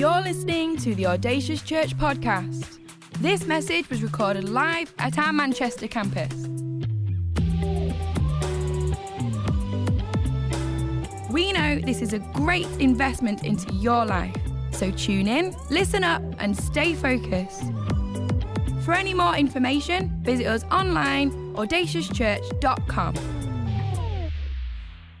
You're 0.00 0.22
listening 0.22 0.78
to 0.78 0.94
the 0.94 1.04
Audacious 1.04 1.60
Church 1.60 1.94
podcast. 1.94 2.78
This 3.18 3.44
message 3.46 3.90
was 3.90 4.02
recorded 4.02 4.48
live 4.48 4.94
at 4.98 5.18
our 5.18 5.30
Manchester 5.30 5.88
campus. 5.88 6.32
We 11.30 11.52
know 11.52 11.80
this 11.80 12.00
is 12.00 12.14
a 12.14 12.18
great 12.32 12.66
investment 12.78 13.44
into 13.44 13.74
your 13.74 14.06
life, 14.06 14.34
so 14.70 14.90
tune 14.90 15.28
in, 15.28 15.54
listen 15.68 16.02
up, 16.02 16.22
and 16.38 16.56
stay 16.56 16.94
focused. 16.94 17.64
For 18.86 18.94
any 18.94 19.12
more 19.12 19.36
information, 19.36 20.18
visit 20.22 20.46
us 20.46 20.64
online, 20.70 21.30
audaciouschurch.com. 21.56 23.14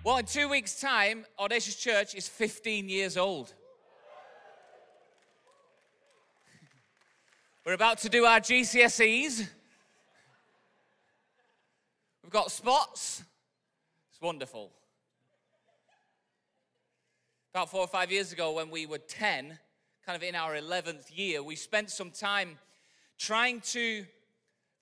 Well, 0.04 0.16
in 0.16 0.24
two 0.24 0.48
weeks' 0.48 0.80
time, 0.80 1.26
Audacious 1.38 1.76
Church 1.76 2.14
is 2.14 2.26
15 2.26 2.88
years 2.88 3.18
old. 3.18 3.52
We're 7.70 7.74
about 7.74 7.98
to 7.98 8.08
do 8.08 8.24
our 8.24 8.40
GCSEs. 8.40 9.46
We've 12.24 12.32
got 12.32 12.50
spots. 12.50 13.22
It's 14.10 14.20
wonderful. 14.20 14.72
About 17.54 17.70
four 17.70 17.82
or 17.82 17.86
five 17.86 18.10
years 18.10 18.32
ago, 18.32 18.54
when 18.54 18.70
we 18.70 18.86
were 18.86 18.98
10, 18.98 19.56
kind 20.04 20.16
of 20.16 20.22
in 20.24 20.34
our 20.34 20.56
11th 20.56 21.16
year, 21.16 21.44
we 21.44 21.54
spent 21.54 21.90
some 21.90 22.10
time 22.10 22.58
trying 23.20 23.60
to 23.60 24.04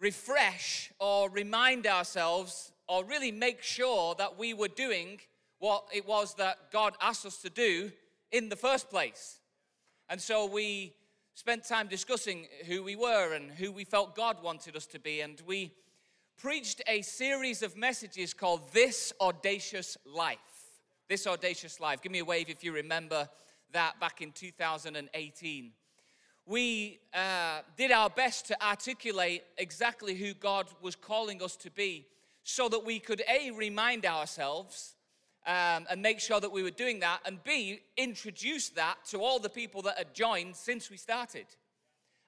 refresh 0.00 0.90
or 0.98 1.28
remind 1.28 1.86
ourselves 1.86 2.72
or 2.88 3.04
really 3.04 3.30
make 3.30 3.62
sure 3.62 4.14
that 4.14 4.38
we 4.38 4.54
were 4.54 4.66
doing 4.66 5.20
what 5.58 5.84
it 5.92 6.08
was 6.08 6.36
that 6.36 6.72
God 6.72 6.94
asked 7.02 7.26
us 7.26 7.36
to 7.42 7.50
do 7.50 7.92
in 8.32 8.48
the 8.48 8.56
first 8.56 8.88
place. 8.88 9.40
And 10.08 10.18
so 10.18 10.46
we 10.46 10.94
spent 11.38 11.62
time 11.62 11.86
discussing 11.86 12.48
who 12.66 12.82
we 12.82 12.96
were 12.96 13.32
and 13.32 13.52
who 13.52 13.70
we 13.70 13.84
felt 13.84 14.16
God 14.16 14.42
wanted 14.42 14.74
us 14.74 14.86
to 14.86 14.98
be. 14.98 15.20
And 15.20 15.40
we 15.46 15.72
preached 16.36 16.82
a 16.88 17.00
series 17.02 17.62
of 17.62 17.76
messages 17.76 18.34
called 18.34 18.72
This 18.72 19.12
Audacious 19.20 19.96
Life. 20.04 20.38
This 21.06 21.28
Audacious 21.28 21.78
Life. 21.78 22.02
Give 22.02 22.10
me 22.10 22.18
a 22.18 22.24
wave 22.24 22.48
if 22.48 22.64
you 22.64 22.72
remember 22.72 23.28
that 23.70 24.00
back 24.00 24.20
in 24.20 24.32
2018. 24.32 25.70
We 26.44 26.98
uh, 27.14 27.60
did 27.76 27.92
our 27.92 28.10
best 28.10 28.48
to 28.48 28.60
articulate 28.60 29.44
exactly 29.58 30.16
who 30.16 30.34
God 30.34 30.66
was 30.82 30.96
calling 30.96 31.40
us 31.40 31.54
to 31.58 31.70
be 31.70 32.08
so 32.42 32.68
that 32.68 32.84
we 32.84 32.98
could 32.98 33.22
A, 33.30 33.52
remind 33.52 34.04
ourselves 34.04 34.96
um, 35.48 35.86
and 35.90 36.02
make 36.02 36.20
sure 36.20 36.40
that 36.40 36.52
we 36.52 36.62
were 36.62 36.70
doing 36.70 37.00
that, 37.00 37.20
and 37.24 37.42
B, 37.42 37.80
introduce 37.96 38.68
that 38.70 38.96
to 39.08 39.22
all 39.22 39.38
the 39.38 39.48
people 39.48 39.80
that 39.82 39.96
had 39.96 40.14
joined 40.14 40.54
since 40.54 40.90
we 40.90 40.98
started. 40.98 41.46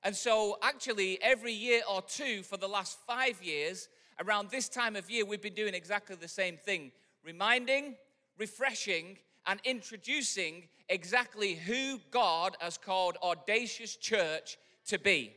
And 0.03 0.17
so, 0.17 0.57
actually, 0.63 1.19
every 1.21 1.53
year 1.53 1.83
or 1.89 2.01
two 2.01 2.43
for 2.43 2.57
the 2.57 2.67
last 2.67 2.99
five 3.07 3.43
years, 3.43 3.91
around 4.25 4.49
this 4.49 4.71
time 4.71 4.97
of 4.97 5.11
year, 5.11 5.27
we've 5.27 5.43
been 5.43 5.55
doing 5.55 5.75
exactly 5.75 6.17
the 6.17 6.29
same 6.29 6.57
thing 6.57 6.93
reminding, 7.23 7.97
refreshing, 8.39 9.19
and 9.47 9.61
introducing 9.65 10.69
exactly 10.89 11.55
who 11.55 12.01
God 12.11 12.57
has 12.61 12.79
called 12.79 13.19
Audacious 13.23 13.97
Church 13.97 14.57
to 14.87 14.99
be. 14.99 15.35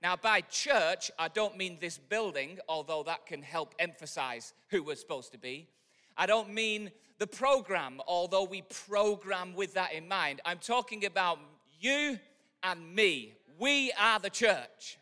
Now, 0.00 0.14
by 0.14 0.42
church, 0.42 1.10
I 1.18 1.26
don't 1.26 1.56
mean 1.56 1.78
this 1.80 1.98
building, 1.98 2.60
although 2.68 3.02
that 3.02 3.26
can 3.26 3.42
help 3.42 3.74
emphasize 3.80 4.54
who 4.68 4.84
we're 4.84 4.94
supposed 4.94 5.32
to 5.32 5.38
be. 5.38 5.66
I 6.16 6.26
don't 6.26 6.54
mean 6.54 6.92
the 7.18 7.26
program, 7.26 8.00
although 8.06 8.44
we 8.44 8.62
program 8.62 9.54
with 9.54 9.74
that 9.74 9.92
in 9.92 10.06
mind. 10.08 10.40
I'm 10.44 10.58
talking 10.58 11.04
about 11.04 11.38
you 11.80 12.18
and 12.62 12.94
me. 12.94 13.34
We 13.58 13.92
are 13.98 14.20
the 14.20 14.30
church. 14.30 14.98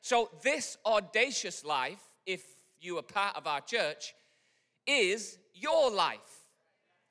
So, 0.00 0.30
this 0.42 0.78
audacious 0.86 1.64
life, 1.64 2.00
if 2.24 2.42
you 2.80 2.96
are 2.98 3.02
part 3.02 3.36
of 3.36 3.46
our 3.46 3.60
church, 3.60 4.14
is 4.86 5.38
your 5.54 5.90
life. 5.90 6.18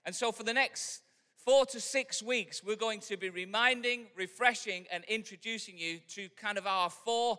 And 0.05 0.15
so, 0.15 0.31
for 0.31 0.43
the 0.43 0.53
next 0.53 1.01
four 1.45 1.65
to 1.67 1.79
six 1.79 2.23
weeks, 2.23 2.63
we're 2.63 2.75
going 2.75 3.01
to 3.01 3.17
be 3.17 3.29
reminding, 3.29 4.07
refreshing, 4.15 4.85
and 4.91 5.03
introducing 5.05 5.77
you 5.77 5.99
to 6.15 6.29
kind 6.29 6.57
of 6.57 6.65
our 6.65 6.89
four 6.89 7.37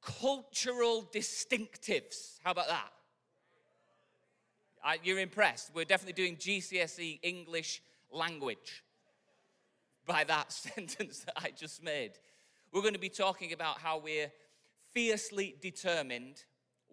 cultural 0.00 1.06
distinctives. 1.12 2.38
How 2.42 2.52
about 2.52 2.68
that? 2.68 2.92
You're 5.02 5.18
impressed. 5.18 5.72
We're 5.74 5.84
definitely 5.84 6.22
doing 6.22 6.36
GCSE 6.36 7.18
English 7.22 7.82
language 8.10 8.84
by 10.06 10.24
that 10.24 10.52
sentence 10.52 11.20
that 11.20 11.34
I 11.36 11.50
just 11.50 11.82
made. 11.82 12.12
We're 12.72 12.82
going 12.82 12.94
to 12.94 13.00
be 13.00 13.08
talking 13.08 13.52
about 13.52 13.78
how 13.78 13.98
we're 13.98 14.30
fiercely 14.92 15.56
determined, 15.60 16.44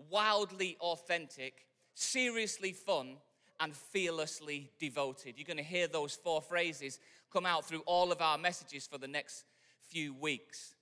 wildly 0.09 0.77
authentic, 0.81 1.67
seriously 1.93 2.71
fun, 2.71 3.17
and 3.59 3.75
fearlessly 3.75 4.71
devoted. 4.79 5.35
You're 5.37 5.45
going 5.45 5.57
to 5.57 5.63
hear 5.63 5.87
those 5.87 6.15
four 6.15 6.41
phrases 6.41 6.99
come 7.31 7.45
out 7.45 7.65
through 7.65 7.83
all 7.85 8.11
of 8.11 8.21
our 8.21 8.37
messages 8.37 8.87
for 8.87 8.97
the 8.97 9.07
next 9.07 9.45
few 9.89 10.13
weeks. 10.13 10.72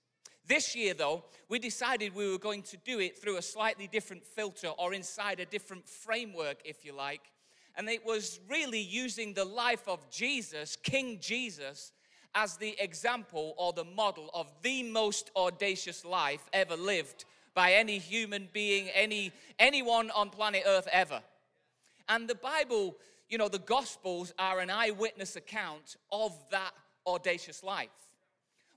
This 0.52 0.76
year, 0.76 0.94
though, 0.94 1.24
we 1.48 1.60
decided 1.60 2.14
we 2.14 2.30
were 2.30 2.38
going 2.38 2.64
to 2.64 2.78
do 2.84 3.00
it 3.00 3.18
through 3.18 3.38
a 3.38 3.42
slightly 3.42 3.88
different 3.88 4.26
filter 4.26 4.68
or 4.68 4.94
inside 4.94 5.40
a 5.40 5.46
different 5.46 5.88
framework, 5.88 6.58
if 6.66 6.84
you 6.84 6.92
like. 6.92 7.22
And 7.78 7.88
it 7.88 8.06
was 8.06 8.42
really 8.50 8.82
using 8.82 9.34
the 9.34 9.46
life 9.46 9.88
of 9.88 10.12
Jesus, 10.12 10.76
King 10.76 11.20
Jesus, 11.22 11.94
as 12.36 12.58
the 12.58 12.76
example 12.82 13.56
or 13.58 13.72
the 13.72 13.86
model 13.86 14.30
of 14.34 14.52
the 14.62 14.84
most 14.84 15.32
audacious 15.38 16.04
life 16.04 16.42
ever 16.52 16.76
lived 16.76 17.24
by 17.54 17.72
any 17.72 17.98
human 17.98 18.50
being, 18.52 18.90
any 18.90 19.32
anyone 19.58 20.12
on 20.12 20.32
planet 20.32 20.64
Earth 20.68 20.90
ever. 20.92 21.22
And 22.10 22.28
the 22.28 22.36
Bible, 22.36 22.98
you 23.30 23.38
know, 23.38 23.48
the 23.48 23.60
Gospels 23.60 24.34
are 24.38 24.60
an 24.60 24.70
eyewitness 24.70 25.38
account 25.38 25.96
of 26.12 26.38
that 26.52 26.72
audacious 27.08 27.64
life. 27.64 27.88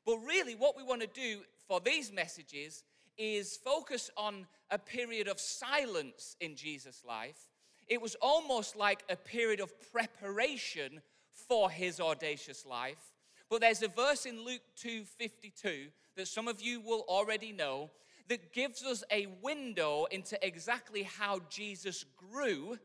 But 0.07 0.19
really, 0.19 0.55
what 0.55 0.77
we 0.77 0.85
want 0.85 1.01
to 1.01 1.09
do 1.09 1.41
for 1.67 1.81
these 1.81 2.13
messages 2.13 2.85
is 3.17 3.57
focus 3.57 4.11
on 4.17 4.47
a 4.71 4.79
period 4.79 5.29
of 5.29 5.39
silence 5.39 6.37
in 6.41 6.57
Jesus' 6.57 7.03
life. 7.07 7.49
It 7.87 8.01
was 8.01 8.17
almost 8.21 8.77
like 8.77 9.05
a 9.09 9.17
period 9.17 9.61
of 9.61 9.73
preparation 9.93 11.01
for 11.31 11.71
his 11.71 12.01
audacious 12.01 12.65
life. 12.65 13.13
But 13.51 13.61
there's 13.61 13.83
a 13.83 13.89
verse 13.89 14.27
in 14.27 14.43
Luke 14.43 14.63
2:52 14.77 15.93
that 16.17 16.29
some 16.29 16.49
of 16.49 16.61
you 16.61 16.81
will 16.81 17.05
already 17.09 17.53
know 17.53 17.91
that 18.29 18.53
gives 18.53 18.83
us 18.83 19.05
a 19.11 19.27
window 19.43 20.07
into 20.07 20.39
exactly 20.45 21.03
how 21.03 21.41
Jesus 21.51 22.05
grew 22.17 22.79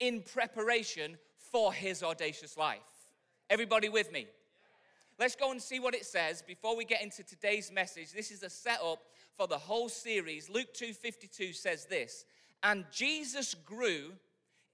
in 0.00 0.22
preparation 0.22 1.18
for 1.36 1.72
his 1.72 2.02
audacious 2.02 2.56
life. 2.56 2.80
Everybody 3.50 3.88
with 3.88 4.10
me? 4.10 4.26
Let's 5.22 5.36
go 5.36 5.52
and 5.52 5.62
see 5.62 5.78
what 5.78 5.94
it 5.94 6.04
says 6.04 6.42
before 6.42 6.76
we 6.76 6.84
get 6.84 7.00
into 7.00 7.22
today's 7.22 7.70
message. 7.70 8.10
This 8.10 8.32
is 8.32 8.42
a 8.42 8.50
setup 8.50 9.04
for 9.36 9.46
the 9.46 9.56
whole 9.56 9.88
series. 9.88 10.50
Luke 10.50 10.74
2:52 10.74 11.52
says 11.54 11.84
this, 11.84 12.24
and 12.64 12.84
Jesus 12.90 13.54
grew 13.54 14.18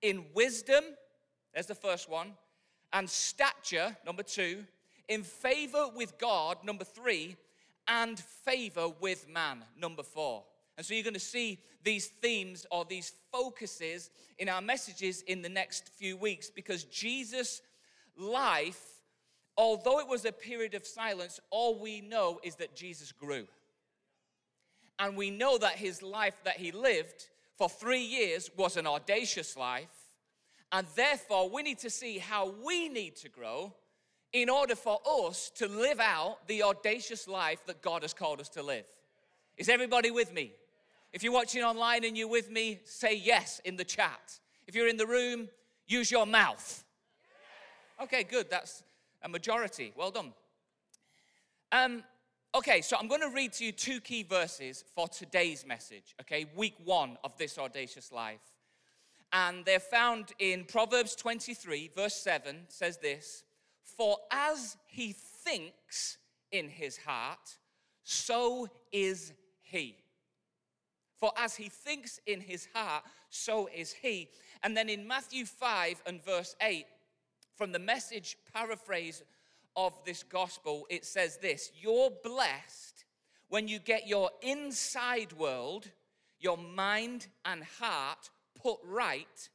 in 0.00 0.32
wisdom, 0.32 0.96
there's 1.52 1.66
the 1.66 1.74
first 1.74 2.08
one, 2.08 2.34
and 2.94 3.10
stature, 3.10 3.94
number 4.06 4.22
2, 4.22 4.66
in 5.08 5.22
favor 5.22 5.88
with 5.88 6.16
God, 6.16 6.64
number 6.64 6.84
3, 6.84 7.36
and 7.86 8.18
favor 8.18 8.88
with 8.88 9.28
man, 9.28 9.66
number 9.76 10.02
4. 10.02 10.42
And 10.78 10.86
so 10.86 10.94
you're 10.94 11.04
going 11.04 11.12
to 11.12 11.20
see 11.20 11.62
these 11.82 12.06
themes 12.06 12.64
or 12.70 12.86
these 12.86 13.12
focuses 13.30 14.08
in 14.38 14.48
our 14.48 14.62
messages 14.62 15.20
in 15.20 15.42
the 15.42 15.50
next 15.50 15.90
few 15.90 16.16
weeks 16.16 16.48
because 16.48 16.84
Jesus' 16.84 17.60
life 18.16 18.97
although 19.58 19.98
it 19.98 20.08
was 20.08 20.24
a 20.24 20.32
period 20.32 20.72
of 20.74 20.86
silence, 20.86 21.40
all 21.50 21.78
we 21.78 22.00
know 22.00 22.40
is 22.44 22.54
that 22.54 22.76
Jesus 22.76 23.12
grew. 23.12 23.46
And 25.00 25.16
we 25.16 25.30
know 25.30 25.58
that 25.58 25.72
his 25.72 26.02
life 26.02 26.36
that 26.44 26.56
he 26.56 26.72
lived 26.72 27.26
for 27.56 27.68
three 27.68 28.02
years 28.02 28.50
was 28.56 28.76
an 28.76 28.86
audacious 28.86 29.56
life. 29.56 29.88
And 30.70 30.86
therefore, 30.94 31.50
we 31.50 31.62
need 31.62 31.78
to 31.80 31.90
see 31.90 32.18
how 32.18 32.54
we 32.64 32.88
need 32.88 33.16
to 33.16 33.28
grow 33.28 33.74
in 34.32 34.48
order 34.48 34.76
for 34.76 35.00
us 35.24 35.50
to 35.56 35.66
live 35.66 35.98
out 35.98 36.46
the 36.46 36.62
audacious 36.62 37.26
life 37.26 37.64
that 37.66 37.82
God 37.82 38.02
has 38.02 38.14
called 38.14 38.40
us 38.40 38.48
to 38.50 38.62
live. 38.62 38.84
Is 39.56 39.68
everybody 39.68 40.10
with 40.10 40.32
me? 40.32 40.52
If 41.12 41.22
you're 41.22 41.32
watching 41.32 41.62
online 41.62 42.04
and 42.04 42.16
you're 42.16 42.28
with 42.28 42.50
me, 42.50 42.80
say 42.84 43.16
yes 43.16 43.60
in 43.64 43.76
the 43.76 43.84
chat. 43.84 44.38
If 44.66 44.74
you're 44.74 44.88
in 44.88 44.98
the 44.98 45.06
room, 45.06 45.48
use 45.86 46.10
your 46.10 46.26
mouth. 46.26 46.84
Okay, 48.02 48.22
good. 48.22 48.50
That's 48.50 48.82
a 49.22 49.28
majority. 49.28 49.92
Well 49.96 50.10
done. 50.10 50.32
Um, 51.72 52.02
okay, 52.54 52.80
so 52.80 52.96
I'm 52.98 53.08
going 53.08 53.20
to 53.20 53.34
read 53.34 53.52
to 53.54 53.64
you 53.64 53.72
two 53.72 54.00
key 54.00 54.22
verses 54.22 54.84
for 54.94 55.08
today's 55.08 55.66
message, 55.66 56.14
okay, 56.20 56.46
week 56.56 56.74
one 56.84 57.18
of 57.24 57.36
this 57.36 57.58
audacious 57.58 58.10
life. 58.12 58.40
And 59.32 59.64
they're 59.64 59.80
found 59.80 60.32
in 60.38 60.64
Proverbs 60.64 61.14
23, 61.14 61.90
verse 61.94 62.14
7 62.14 62.64
says 62.68 62.96
this 62.98 63.44
For 63.82 64.16
as 64.32 64.76
he 64.86 65.12
thinks 65.12 66.16
in 66.50 66.68
his 66.68 66.96
heart, 66.96 67.58
so 68.02 68.68
is 68.90 69.34
he. 69.60 69.96
For 71.20 71.32
as 71.36 71.56
he 71.56 71.68
thinks 71.68 72.20
in 72.26 72.40
his 72.40 72.68
heart, 72.72 73.04
so 73.28 73.68
is 73.74 73.92
he. 73.92 74.28
And 74.62 74.76
then 74.76 74.88
in 74.88 75.06
Matthew 75.06 75.44
5 75.44 76.02
and 76.06 76.24
verse 76.24 76.56
8, 76.62 76.86
from 77.58 77.72
the 77.72 77.78
message 77.80 78.36
paraphrase 78.54 79.22
of 79.74 79.92
this 80.04 80.22
gospel, 80.22 80.86
it 80.88 81.04
says 81.04 81.36
this 81.38 81.72
You're 81.74 82.10
blessed 82.22 83.04
when 83.48 83.66
you 83.66 83.80
get 83.80 84.06
your 84.06 84.30
inside 84.40 85.32
world, 85.32 85.90
your 86.38 86.56
mind 86.56 87.26
and 87.44 87.64
heart 87.80 88.30
put 88.62 88.78
right, 88.84 89.48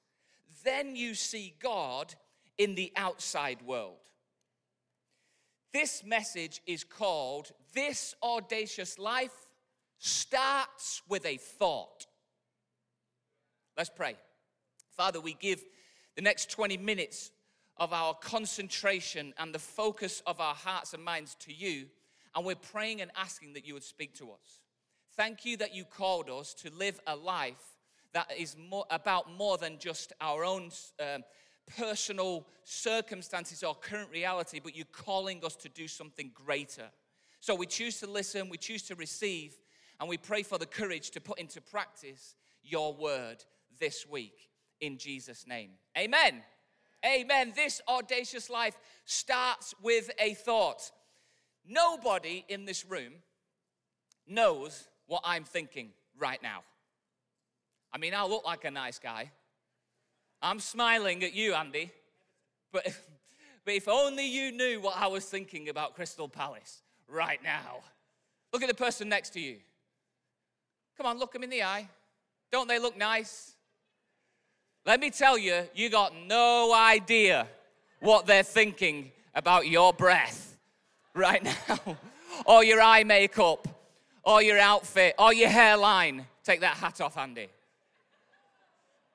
then 0.63 0.95
you 0.95 1.15
see 1.15 1.55
God 1.61 2.13
in 2.57 2.75
the 2.75 2.91
outside 2.95 3.61
world. 3.61 3.97
This 5.71 6.03
message 6.03 6.61
is 6.67 6.83
called 6.83 7.51
This 7.73 8.15
Audacious 8.21 8.99
Life 8.99 9.47
Starts 9.97 11.01
with 11.07 11.25
a 11.25 11.37
Thought. 11.37 12.05
Let's 13.77 13.89
pray. 13.89 14.15
Father, 14.95 15.19
we 15.19 15.33
give 15.33 15.63
the 16.15 16.21
next 16.21 16.51
20 16.51 16.77
minutes 16.77 17.31
of 17.77 17.93
our 17.93 18.13
concentration 18.13 19.33
and 19.37 19.53
the 19.53 19.59
focus 19.59 20.21
of 20.27 20.39
our 20.39 20.53
hearts 20.53 20.93
and 20.93 21.03
minds 21.03 21.35
to 21.35 21.53
you, 21.53 21.87
and 22.35 22.45
we're 22.45 22.55
praying 22.55 23.01
and 23.01 23.11
asking 23.15 23.53
that 23.53 23.65
you 23.65 23.73
would 23.73 23.83
speak 23.83 24.13
to 24.15 24.31
us. 24.31 24.61
Thank 25.15 25.45
you 25.45 25.57
that 25.57 25.75
you 25.75 25.85
called 25.85 26.29
us 26.29 26.53
to 26.55 26.71
live 26.71 26.99
a 27.05 27.15
life 27.15 27.77
that 28.13 28.31
is 28.37 28.55
more, 28.69 28.85
about 28.89 29.31
more 29.31 29.57
than 29.57 29.77
just 29.79 30.13
our 30.21 30.43
own 30.43 30.69
um, 30.99 31.23
personal 31.77 32.45
circumstances 32.63 33.63
or 33.63 33.75
current 33.75 34.09
reality, 34.11 34.59
but 34.63 34.75
you're 34.75 34.85
calling 34.91 35.43
us 35.43 35.55
to 35.57 35.69
do 35.69 35.87
something 35.87 36.31
greater. 36.33 36.89
So 37.39 37.55
we 37.55 37.65
choose 37.65 37.99
to 37.99 38.07
listen, 38.07 38.49
we 38.49 38.57
choose 38.57 38.83
to 38.83 38.95
receive, 38.95 39.57
and 39.99 40.07
we 40.07 40.17
pray 40.17 40.43
for 40.43 40.57
the 40.57 40.65
courage 40.65 41.11
to 41.11 41.21
put 41.21 41.39
into 41.39 41.61
practice 41.61 42.35
your 42.63 42.93
word 42.93 43.43
this 43.79 44.07
week 44.07 44.49
in 44.79 44.97
Jesus' 44.97 45.45
name. 45.47 45.71
Amen. 45.97 46.43
Amen. 47.05 47.53
This 47.55 47.81
audacious 47.87 48.49
life 48.49 48.77
starts 49.05 49.75
with 49.81 50.09
a 50.19 50.33
thought. 50.33 50.91
Nobody 51.67 52.45
in 52.47 52.65
this 52.65 52.85
room 52.85 53.13
knows 54.27 54.87
what 55.07 55.21
I'm 55.23 55.43
thinking 55.43 55.89
right 56.17 56.41
now. 56.41 56.63
I 57.91 57.97
mean, 57.97 58.13
I 58.13 58.25
look 58.25 58.45
like 58.45 58.65
a 58.65 58.71
nice 58.71 58.99
guy. 58.99 59.31
I'm 60.41 60.59
smiling 60.59 61.23
at 61.23 61.33
you, 61.33 61.53
Andy. 61.53 61.91
But, 62.71 62.87
but 63.65 63.73
if 63.73 63.87
only 63.87 64.27
you 64.27 64.51
knew 64.51 64.81
what 64.81 64.97
I 64.97 65.07
was 65.07 65.25
thinking 65.25 65.69
about 65.69 65.95
Crystal 65.95 66.27
Palace 66.27 66.81
right 67.07 67.41
now. 67.43 67.81
Look 68.51 68.61
at 68.61 68.67
the 68.67 68.75
person 68.75 69.09
next 69.09 69.31
to 69.31 69.39
you. 69.39 69.57
Come 70.97 71.05
on, 71.05 71.17
look 71.17 71.33
them 71.33 71.43
in 71.43 71.49
the 71.49 71.63
eye. 71.63 71.87
Don't 72.51 72.67
they 72.67 72.79
look 72.79 72.97
nice? 72.97 73.53
Let 74.85 74.99
me 74.99 75.11
tell 75.11 75.37
you, 75.37 75.63
you 75.73 75.89
got 75.89 76.13
no 76.27 76.73
idea 76.73 77.47
what 78.01 78.25
they're 78.25 78.43
thinking 78.43 79.13
about 79.33 79.67
your 79.67 79.93
breath 79.93 80.57
right 81.15 81.41
now, 81.69 81.97
or 82.45 82.65
your 82.65 82.81
eye 82.81 83.05
makeup, 83.05 83.67
or 84.23 84.41
your 84.41 84.59
outfit, 84.59 85.15
or 85.17 85.33
your 85.33 85.47
hairline. 85.47 86.25
Take 86.43 86.59
that 86.61 86.75
hat 86.75 86.99
off, 86.99 87.17
Andy. 87.17 87.47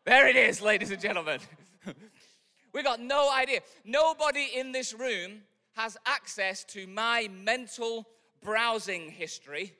There 0.07 0.27
it 0.27 0.37
is, 0.37 0.63
ladies 0.63 0.91
and 0.91 1.01
gentlemen. 1.03 1.41
we 2.73 2.83
got 2.83 2.99
no 2.99 3.31
idea. 3.31 3.61
Nobody 3.85 4.49
in 4.57 4.73
this 4.73 4.95
room 4.95 5.43
has 5.77 5.99
access 6.07 6.65
to 6.65 6.87
my 6.87 7.29
mental 7.45 8.07
browsing 8.43 9.11
history. 9.11 9.75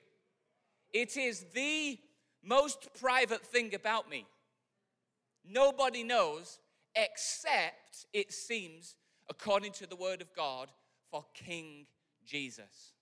It 0.93 1.17
is 1.17 1.45
the 1.55 1.97
most 2.43 2.89
private 2.99 3.43
thing 3.43 3.73
about 3.73 4.07
me. 4.07 4.27
Nobody 5.47 6.03
knows 6.03 6.59
except, 6.95 8.05
it 8.13 8.33
seems, 8.33 8.95
according 9.29 9.73
to 9.73 9.87
the 9.87 9.95
word 9.95 10.21
of 10.21 10.33
God, 10.35 10.69
for 11.11 11.25
King 11.33 11.85
Jesus. 12.25 12.93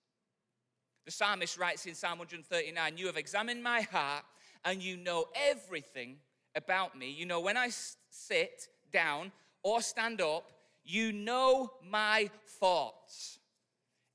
The 1.04 1.10
psalmist 1.10 1.58
writes 1.58 1.86
in 1.86 1.94
Psalm 1.94 2.18
139 2.18 2.96
You 2.96 3.06
have 3.06 3.16
examined 3.16 3.62
my 3.62 3.82
heart, 3.82 4.24
and 4.64 4.82
you 4.82 4.96
know 4.96 5.26
everything 5.34 6.16
about 6.54 6.98
me. 6.98 7.10
You 7.10 7.26
know, 7.26 7.40
when 7.40 7.56
I 7.56 7.70
sit 8.10 8.68
down 8.92 9.32
or 9.62 9.80
stand 9.80 10.20
up, 10.20 10.44
you 10.84 11.12
know 11.12 11.70
my 11.82 12.30
thoughts, 12.60 13.38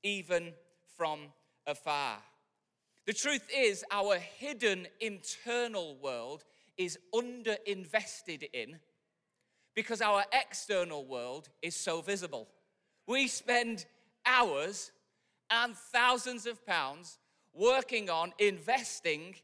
even 0.02 0.52
from 0.96 1.20
afar. 1.66 2.18
The 3.06 3.12
truth 3.12 3.46
is, 3.54 3.84
our 3.90 4.18
hidden 4.18 4.86
internal 5.00 5.96
world 6.02 6.44
is 6.76 6.98
underinvested 7.14 8.48
in 8.52 8.78
because 9.74 10.00
our 10.00 10.24
external 10.32 11.04
world 11.04 11.48
is 11.62 11.74
so 11.74 12.00
visible. 12.00 12.48
We 13.06 13.28
spend 13.28 13.86
hours 14.24 14.92
and 15.50 15.76
thousands 15.76 16.46
of 16.46 16.64
pounds 16.64 17.18
working 17.52 18.10
on 18.10 18.32
investing 18.38 19.34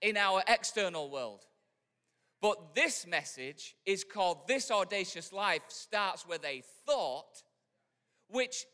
in 0.00 0.16
our 0.16 0.42
external 0.46 1.10
world. 1.10 1.46
But 2.40 2.74
this 2.74 3.06
message 3.06 3.74
is 3.86 4.04
called 4.04 4.46
This 4.46 4.70
Audacious 4.70 5.32
Life 5.32 5.62
Starts 5.68 6.26
with 6.28 6.44
a 6.44 6.62
Thought, 6.86 7.42
which 8.28 8.66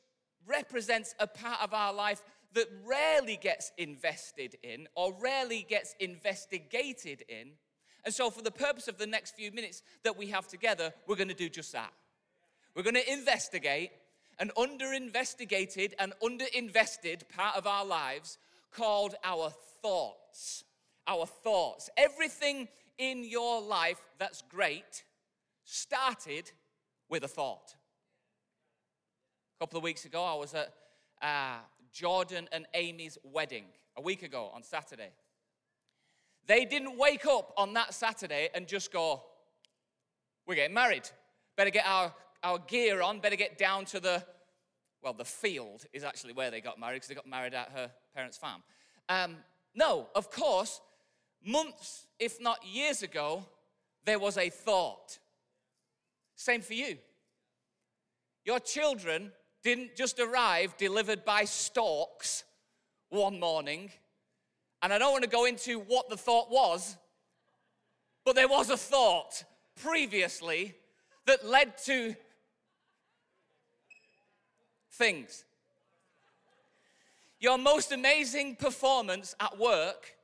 represents 0.47 1.15
a 1.21 1.27
part 1.27 1.61
of 1.63 1.73
our 1.73 1.93
life 1.93 2.23
that 2.55 2.67
rarely 2.85 3.39
gets 3.41 3.71
invested 3.79 4.57
in 4.63 4.89
or 4.97 5.15
rarely 5.21 5.65
gets 5.69 5.95
investigated 6.01 7.23
in. 7.29 7.53
And 8.05 8.15
so, 8.15 8.31
for 8.31 8.43
the 8.43 8.51
purpose 8.51 8.89
of 8.89 8.99
the 8.99 9.07
next 9.07 9.35
few 9.37 9.53
minutes 9.53 9.83
that 10.05 10.17
we 10.17 10.29
have 10.29 10.47
together, 10.49 10.93
we're 11.07 11.17
going 11.17 11.29
to 11.29 11.35
do 11.35 11.49
just 11.49 11.73
that. 11.73 11.93
We're 12.75 12.83
going 12.83 12.95
to 12.95 13.13
investigate 13.13 13.91
an 14.39 14.51
under 14.57 14.93
investigated 14.93 15.95
and 15.99 16.15
under 16.25 16.47
invested 16.55 17.27
part 17.29 17.57
of 17.57 17.67
our 17.67 17.85
lives 17.85 18.39
called 18.73 19.15
our 19.23 19.53
thoughts. 19.83 20.65
Our 21.07 21.27
thoughts. 21.27 21.91
Everything 21.97 22.69
in 22.99 23.25
your 23.25 23.61
life 23.61 24.01
that's 24.19 24.43
great 24.43 25.05
started 25.65 26.51
with 27.09 27.25
a 27.25 27.29
thought. 27.29 27.75
A 29.59 29.65
couple 29.65 29.79
of 29.79 29.85
weeks 29.85 30.05
ago, 30.05 30.23
I 30.23 30.35
was 30.35 30.55
at 30.55 30.73
uh, 31.21 31.59
Jordan 31.93 32.49
and 32.53 32.67
Amy's 32.73 33.19
wedding 33.25 33.65
a 33.97 34.01
week 34.01 34.23
ago 34.23 34.51
on 34.55 34.63
Saturday. 34.63 35.11
They 36.47 36.65
didn't 36.65 36.97
wake 36.99 37.27
up 37.27 37.53
on 37.57 37.75
that 37.75 37.95
Saturday 37.95 38.49
and 38.55 38.67
just 38.67 38.93
go, 38.93 39.23
We're 40.47 40.57
getting 40.57 40.75
married. 40.75 41.09
Better 41.57 41.71
get 41.71 41.87
our, 41.87 42.13
our 42.43 42.59
gear 42.59 43.03
on, 43.03 43.21
better 43.21 43.37
get 43.37 43.59
down 43.59 43.85
to 43.87 44.01
the, 44.01 44.25
well, 45.03 45.13
the 45.13 45.25
field 45.25 45.85
is 45.93 46.05
actually 46.05 46.33
where 46.33 46.51
they 46.51 46.61
got 46.61 46.79
married 46.79 46.97
because 46.97 47.09
they 47.09 47.15
got 47.15 47.29
married 47.29 47.55
at 47.55 47.71
her 47.73 47.91
parents' 48.15 48.39
farm. 48.39 48.63
Um, 49.09 49.37
no, 49.75 50.09
of 50.15 50.31
course, 50.31 50.81
months, 51.45 52.07
if 52.19 52.41
not 52.41 52.65
years 52.65 53.03
ago, 53.03 53.45
there 54.05 54.19
was 54.19 54.37
a 54.39 54.49
thought. 54.49 55.19
Same 56.35 56.63
for 56.63 56.75
you. 56.75 56.97
Your 58.45 58.61
children 58.61 59.33
didn't 59.63 59.97
just 59.97 60.19
arrive 60.19 60.77
delivered 60.77 61.25
by 61.25 61.45
storks 61.45 62.45
one 63.11 63.39
morning. 63.39 63.91
And 64.83 64.93
I 64.93 64.99
don't 64.99 65.13
want 65.13 65.25
to 65.25 65.31
go 65.31 65.45
into 65.45 65.81
what 65.81 66.09
the 66.09 66.17
thought 66.17 66.51
was, 66.51 66.97
but 68.25 68.35
there 68.35 68.49
was 68.49 68.71
a 68.71 68.77
thought 68.77 69.45
previously 69.83 70.75
that 71.27 71.47
led 71.47 71.77
to 71.85 72.15
things. 74.93 75.45
Your 77.39 77.59
most 77.59 77.93
amazing 77.93 78.57
performance 78.57 79.35
at 79.41 79.59
work 79.59 80.17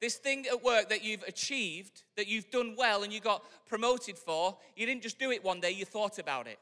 this 0.00 0.16
thing 0.16 0.46
at 0.46 0.62
work 0.62 0.88
that 0.90 1.02
you've 1.02 1.24
achieved, 1.24 2.04
that 2.16 2.28
you've 2.28 2.50
done 2.50 2.74
well 2.78 3.02
and 3.02 3.12
you 3.12 3.20
got 3.20 3.42
promoted 3.66 4.16
for, 4.16 4.56
you 4.76 4.86
didn't 4.86 5.02
just 5.02 5.18
do 5.18 5.32
it 5.32 5.42
one 5.42 5.60
day, 5.60 5.70
you 5.72 5.84
thought 5.84 6.18
about 6.18 6.46
it. 6.46 6.58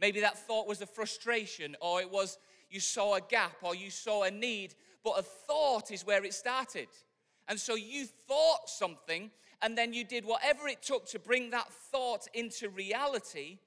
Maybe 0.00 0.20
that 0.20 0.38
thought 0.38 0.66
was 0.66 0.80
a 0.80 0.86
frustration, 0.86 1.76
or 1.80 2.00
it 2.00 2.10
was 2.10 2.38
you 2.70 2.80
saw 2.80 3.14
a 3.14 3.20
gap, 3.20 3.56
or 3.62 3.74
you 3.74 3.90
saw 3.90 4.22
a 4.22 4.30
need, 4.30 4.74
but 5.08 5.20
a 5.20 5.22
thought 5.22 5.90
is 5.90 6.06
where 6.06 6.24
it 6.24 6.34
started. 6.34 6.88
And 7.48 7.58
so 7.58 7.74
you 7.74 8.06
thought 8.06 8.68
something, 8.68 9.30
and 9.62 9.76
then 9.76 9.92
you 9.92 10.04
did 10.04 10.24
whatever 10.24 10.68
it 10.68 10.82
took 10.82 11.06
to 11.06 11.18
bring 11.18 11.50
that 11.50 11.72
thought 11.72 12.26
into 12.34 12.68
reality, 12.68 13.58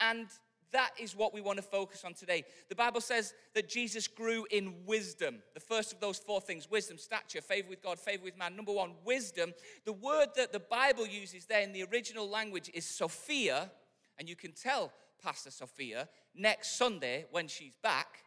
and 0.00 0.26
that 0.72 0.90
is 1.00 1.16
what 1.16 1.32
we 1.32 1.40
want 1.40 1.56
to 1.56 1.62
focus 1.62 2.04
on 2.04 2.14
today. 2.14 2.44
The 2.68 2.74
Bible 2.74 3.00
says 3.00 3.32
that 3.54 3.68
Jesus 3.68 4.08
grew 4.08 4.44
in 4.50 4.74
wisdom. 4.84 5.36
The 5.54 5.60
first 5.60 5.92
of 5.92 6.00
those 6.00 6.18
four 6.18 6.40
things 6.40 6.68
wisdom, 6.70 6.98
stature, 6.98 7.40
favor 7.40 7.68
with 7.70 7.82
God, 7.82 7.98
favor 7.98 8.24
with 8.24 8.36
man. 8.36 8.56
Number 8.56 8.72
one, 8.72 8.90
wisdom. 9.04 9.54
The 9.84 9.92
word 9.92 10.28
that 10.36 10.52
the 10.52 10.60
Bible 10.60 11.06
uses 11.06 11.46
there 11.46 11.62
in 11.62 11.72
the 11.72 11.84
original 11.84 12.28
language 12.28 12.70
is 12.74 12.84
Sophia, 12.84 13.70
and 14.18 14.28
you 14.28 14.36
can 14.36 14.52
tell 14.52 14.92
Pastor 15.22 15.50
Sophia 15.50 16.08
next 16.34 16.76
Sunday 16.76 17.26
when 17.30 17.48
she's 17.48 17.72
back. 17.82 18.18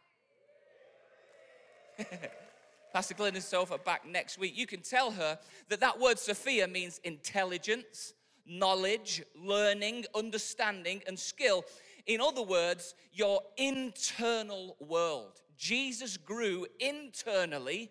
Pastor 2.92 3.14
Glenn 3.14 3.34
and 3.34 3.42
Sophia 3.42 3.78
back 3.78 4.06
next 4.06 4.38
week. 4.38 4.56
You 4.56 4.66
can 4.66 4.80
tell 4.80 5.10
her 5.10 5.38
that 5.68 5.80
that 5.80 6.00
word 6.00 6.18
Sophia 6.18 6.66
means 6.66 7.00
intelligence, 7.04 8.14
knowledge, 8.46 9.22
learning, 9.36 10.06
understanding, 10.14 11.02
and 11.06 11.18
skill. 11.18 11.64
In 12.06 12.20
other 12.20 12.42
words, 12.42 12.94
your 13.12 13.42
internal 13.56 14.76
world. 14.80 15.42
Jesus 15.56 16.16
grew 16.16 16.66
internally 16.80 17.90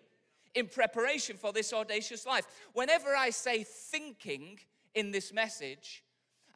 in 0.54 0.66
preparation 0.66 1.36
for 1.36 1.52
this 1.52 1.72
audacious 1.72 2.26
life. 2.26 2.46
Whenever 2.72 3.14
I 3.14 3.30
say 3.30 3.62
thinking 3.62 4.58
in 4.94 5.12
this 5.12 5.32
message, 5.32 6.02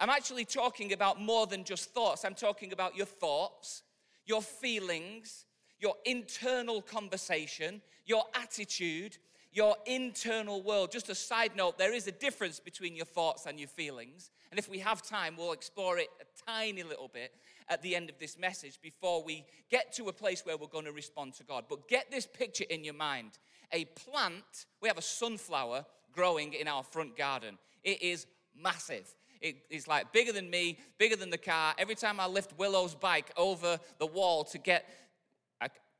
I'm 0.01 0.11
actually 0.11 0.45
talking 0.45 0.93
about 0.93 1.21
more 1.21 1.47
than 1.47 1.63
just 1.63 1.95
thoughts. 1.95 2.25
I'm 2.25 2.35
talking 2.35 2.73
about 2.73 2.97
your 2.97 3.07
thoughts, 3.07 3.83
your 4.27 4.43
feelings, 4.43 5.45
your 5.83 5.97
internal 6.05 6.81
conversation, 6.81 7.83
your 8.07 8.25
attitude, 8.41 9.19
your 9.53 9.77
internal 9.85 10.63
world. 10.63 10.93
Just 10.93 11.11
a 11.11 11.15
side 11.15 11.57
note, 11.57 11.77
there 11.77 11.93
is 11.93 12.07
a 12.07 12.13
difference 12.13 12.61
between 12.61 12.95
your 12.95 13.05
thoughts 13.05 13.47
and 13.47 13.59
your 13.59 13.69
feelings. 13.69 14.31
And 14.51 14.59
if 14.59 14.71
we 14.71 14.79
have 14.79 15.03
time, 15.03 15.35
we'll 15.37 15.53
explore 15.53 15.99
it 15.99 16.09
a 16.21 16.51
tiny 16.51 16.85
little 16.85 17.09
bit 17.09 17.33
at 17.69 17.83
the 17.83 17.97
end 17.97 18.09
of 18.09 18.19
this 18.19 18.39
message 18.39 18.79
before 18.81 19.25
we 19.25 19.45
get 19.71 19.93
to 19.95 20.09
a 20.09 20.13
place 20.13 20.47
where 20.47 20.57
we're 20.57 20.69
going 20.69 20.85
to 20.85 20.93
respond 20.93 21.35
to 21.35 21.45
God. 21.45 21.65
But 21.69 21.89
get 21.89 22.11
this 22.11 22.27
picture 22.27 22.65
in 22.71 22.85
your 22.85 22.95
mind 22.95 23.33
a 23.75 23.87
plant, 23.87 24.67
we 24.81 24.89
have 24.89 24.99
a 24.99 25.03
sunflower 25.03 25.87
growing 26.13 26.53
in 26.53 26.69
our 26.69 26.83
front 26.83 27.17
garden. 27.17 27.59
It 27.83 28.03
is 28.03 28.27
massive. 28.55 29.09
It 29.43 29.57
is 29.71 29.89
like 29.89 30.13
bigger 30.13 30.33
than 30.33 30.49
me, 30.49 30.79
bigger 30.99 31.17
than 31.17 31.31
the 31.31 31.39
car. 31.39 31.75
Every 31.77 31.97
time 31.97 32.21
I 32.21 32.27
lift 32.27 32.57
Willow's 32.59 32.95
bike 32.95 33.33
over 33.37 33.79
the 33.99 34.07
wall 34.07 34.45
to 34.45 34.59
get 34.59 34.87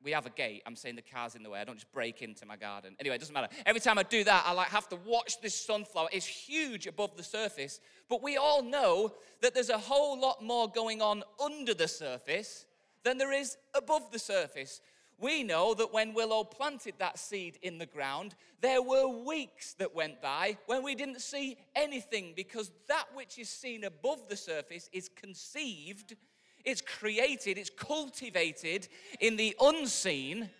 we 0.05 0.11
have 0.13 0.27
a 0.27 0.31
gate. 0.31 0.63
I'm 0.67 0.77
saying 0.77 0.97
the 0.97 1.03
car's 1.03 1.35
in 1.35 1.43
the 1.43 1.51
way. 1.51 1.61
I 1.61 1.65
don't 1.65 1.77
just 1.77 1.93
break 1.93 2.23
into 2.23 2.45
my 2.47 2.57
garden. 2.57 2.97
Anyway, 2.99 3.17
it 3.17 3.19
doesn't 3.19 3.35
matter. 3.35 3.49
Every 3.65 3.81
time 3.81 3.99
I 3.99 4.03
do 4.03 4.25
that, 4.25 4.45
I 4.47 4.53
like 4.53 4.69
have 4.69 4.89
to 4.89 4.97
watch 5.07 5.41
this 5.41 5.55
sunflower. 5.55 6.09
It's 6.13 6.27
huge 6.27 6.87
above 6.87 7.17
the 7.17 7.23
surface, 7.23 7.81
but 8.09 8.23
we 8.23 8.37
all 8.37 8.63
know 8.63 9.15
that 9.41 9.55
there's 9.55 9.71
a 9.71 9.79
whole 9.79 10.21
lot 10.21 10.43
more 10.43 10.69
going 10.69 11.01
on 11.01 11.23
under 11.43 11.75
the 11.75 11.89
surface 11.89 12.67
than 13.05 13.19
there 13.19 13.33
is 13.33 13.57
above 13.75 14.11
the 14.13 14.19
surface. 14.19 14.81
We 15.19 15.45
know 15.45 15.75
that 15.75 15.93
when 15.93 16.15
Willow 16.15 16.43
planted 16.43 16.95
that 16.99 17.17
seed 17.17 17.59
in 17.63 17.79
the 17.79 17.87
ground, 17.87 18.35
there 18.61 18.83
were 18.83 19.07
weeks 19.07 19.75
that 19.75 19.95
went 19.95 20.21
by 20.21 20.57
when 20.67 20.83
we 20.83 20.97
didn't 20.97 21.21
see 21.21 21.59
anything 21.77 22.33
because 22.35 22.73
that 22.89 23.05
which 23.15 23.39
is 23.39 23.49
seen 23.49 23.85
above 23.85 24.29
the 24.29 24.37
surface 24.37 24.91
is 24.93 25.09
conceived 25.09 26.17
it's 26.65 26.81
created, 26.81 27.59
it's 27.59 27.71
cultivated 27.71 28.89
in 29.21 29.37
the 29.37 29.57
unseen. 29.61 30.51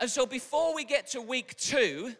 And 0.00 0.10
so 0.10 0.26
before 0.26 0.74
we 0.74 0.84
get 0.84 1.08
to 1.12 1.22
week 1.22 1.56
two, 1.56 2.14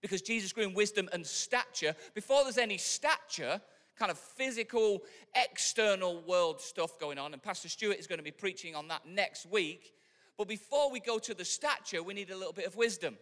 because 0.00 0.22
Jesus 0.22 0.52
grew 0.52 0.64
in 0.64 0.74
wisdom 0.74 1.08
and 1.12 1.26
stature, 1.26 1.94
before 2.14 2.42
there's 2.42 2.58
any 2.58 2.78
stature, 2.78 3.60
kind 3.96 4.10
of 4.10 4.18
physical, 4.18 5.02
external 5.34 6.20
world 6.22 6.60
stuff 6.60 6.98
going 6.98 7.18
on, 7.18 7.32
and 7.32 7.42
Pastor 7.42 7.68
Stewart 7.68 7.98
is 7.98 8.06
going 8.06 8.18
to 8.18 8.24
be 8.24 8.30
preaching 8.30 8.74
on 8.74 8.88
that 8.88 9.06
next 9.06 9.46
week. 9.46 9.94
But 10.36 10.48
before 10.48 10.90
we 10.90 10.98
go 10.98 11.18
to 11.20 11.34
the 11.34 11.44
stature, 11.44 12.02
we 12.02 12.14
need 12.14 12.30
a 12.30 12.36
little 12.36 12.52
bit 12.52 12.66
of 12.66 12.74
wisdom. 12.74 13.16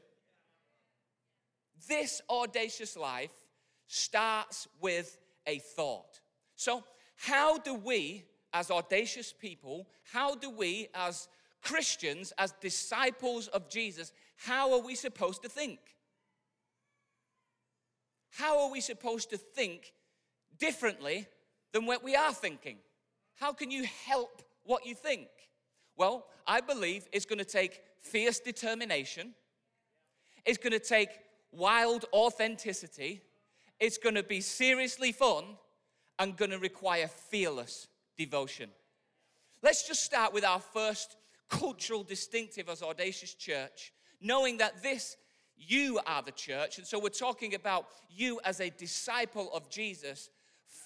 This 1.88 2.23
audacious 2.30 2.97
life 2.97 3.32
starts 3.87 4.68
with 4.80 5.18
a 5.47 5.59
thought. 5.59 6.20
So, 6.56 6.85
how 7.16 7.59
do 7.59 7.75
we 7.75 8.25
as 8.52 8.71
audacious 8.71 9.33
people, 9.33 9.87
how 10.12 10.35
do 10.35 10.50
we, 10.50 10.88
as 10.95 11.28
Christians, 11.62 12.33
as 12.38 12.52
disciples 12.61 13.49
of 13.49 13.69
Jesus, 13.69 14.12
how 14.37 14.73
are 14.73 14.80
we 14.80 14.95
supposed 14.95 15.42
to 15.42 15.49
think? 15.49 15.78
How 18.30 18.62
are 18.62 18.71
we 18.71 18.80
supposed 18.80 19.30
to 19.30 19.37
think 19.37 19.92
differently 20.59 21.26
than 21.73 21.87
what 21.87 22.02
we 22.02 22.14
are 22.14 22.33
thinking? 22.33 22.78
How 23.37 23.52
can 23.52 23.71
you 23.71 23.85
help 24.07 24.42
what 24.64 24.87
you 24.87 24.95
think? 24.95 25.28
Well, 25.97 26.26
I 26.47 26.61
believe 26.61 27.07
it's 27.12 27.26
going 27.26 27.38
to 27.38 27.45
take 27.45 27.83
fierce 28.00 28.40
determination, 28.40 29.35
it's 30.47 30.59
going 30.59 30.73
to 30.73 30.78
take 30.78 31.11
wild 31.52 32.07
authenticity, 32.12 33.23
it's 33.78 33.99
going 33.99 34.14
to 34.14 34.23
be 34.23 34.40
seriously 34.40 35.12
fun, 35.12 35.45
and 36.19 36.37
going 36.37 36.50
to 36.50 36.59
require 36.59 37.09
fearless 37.09 37.88
devotion. 38.24 38.68
Let's 39.62 39.88
just 39.88 40.04
start 40.04 40.34
with 40.34 40.44
our 40.44 40.60
first 40.60 41.16
cultural 41.48 42.02
distinctive 42.02 42.68
as 42.68 42.82
Audacious 42.82 43.32
Church, 43.32 43.94
knowing 44.20 44.58
that 44.58 44.82
this, 44.82 45.16
you 45.56 45.98
are 46.06 46.22
the 46.22 46.32
church. 46.32 46.76
And 46.76 46.86
so 46.86 46.98
we're 46.98 47.08
talking 47.08 47.54
about 47.54 47.86
you 48.10 48.38
as 48.44 48.60
a 48.60 48.68
disciple 48.68 49.50
of 49.54 49.70
Jesus, 49.70 50.28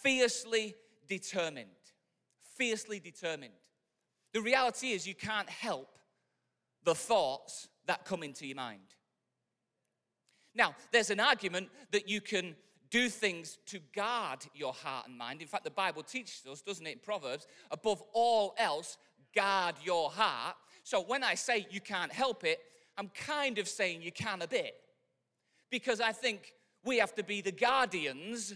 fiercely 0.03 0.77
determined. 1.09 1.67
Fiercely 2.57 3.01
determined. 3.01 3.53
The 4.33 4.41
reality 4.41 4.93
is, 4.93 5.05
you 5.07 5.17
can't 5.17 5.51
help 5.51 5.99
the 6.85 6.95
thoughts 6.95 7.69
that 7.87 8.05
come 8.05 8.23
into 8.23 8.47
your 8.47 8.57
mind. 8.57 8.95
Now, 10.55 10.77
there's 10.93 11.11
an 11.11 11.19
argument 11.19 11.69
that 11.91 12.09
you 12.09 12.21
can 12.21 12.55
do 12.95 13.09
things 13.09 13.59
to 13.67 13.81
guard 13.93 14.39
your 14.55 14.73
heart 14.73 15.09
and 15.09 15.19
mind. 15.19 15.43
In 15.43 15.49
fact, 15.49 15.65
the 15.65 15.71
Bible 15.71 16.05
teaches 16.05 16.47
us, 16.49 16.63
doesn't 16.63 16.87
it, 16.87 16.93
in 16.93 16.99
Proverbs, 17.01 17.49
above 17.73 18.01
all 18.13 18.55
else, 18.57 18.99
guard 19.35 19.75
your 19.83 20.11
heart. 20.11 20.55
So 20.85 21.01
when 21.01 21.25
I 21.25 21.35
say 21.35 21.67
you 21.73 21.81
can't 21.81 22.13
help 22.13 22.45
it, 22.45 22.61
I'm 22.97 23.09
kind 23.09 23.59
of 23.59 23.67
saying 23.67 24.03
you 24.03 24.13
can 24.13 24.43
a 24.43 24.47
bit. 24.47 24.77
Because 25.73 26.01
I 26.01 26.13
think 26.13 26.53
we 26.85 26.99
have 26.99 27.13
to 27.17 27.25
be 27.25 27.41
the 27.41 27.51
guardians 27.51 28.55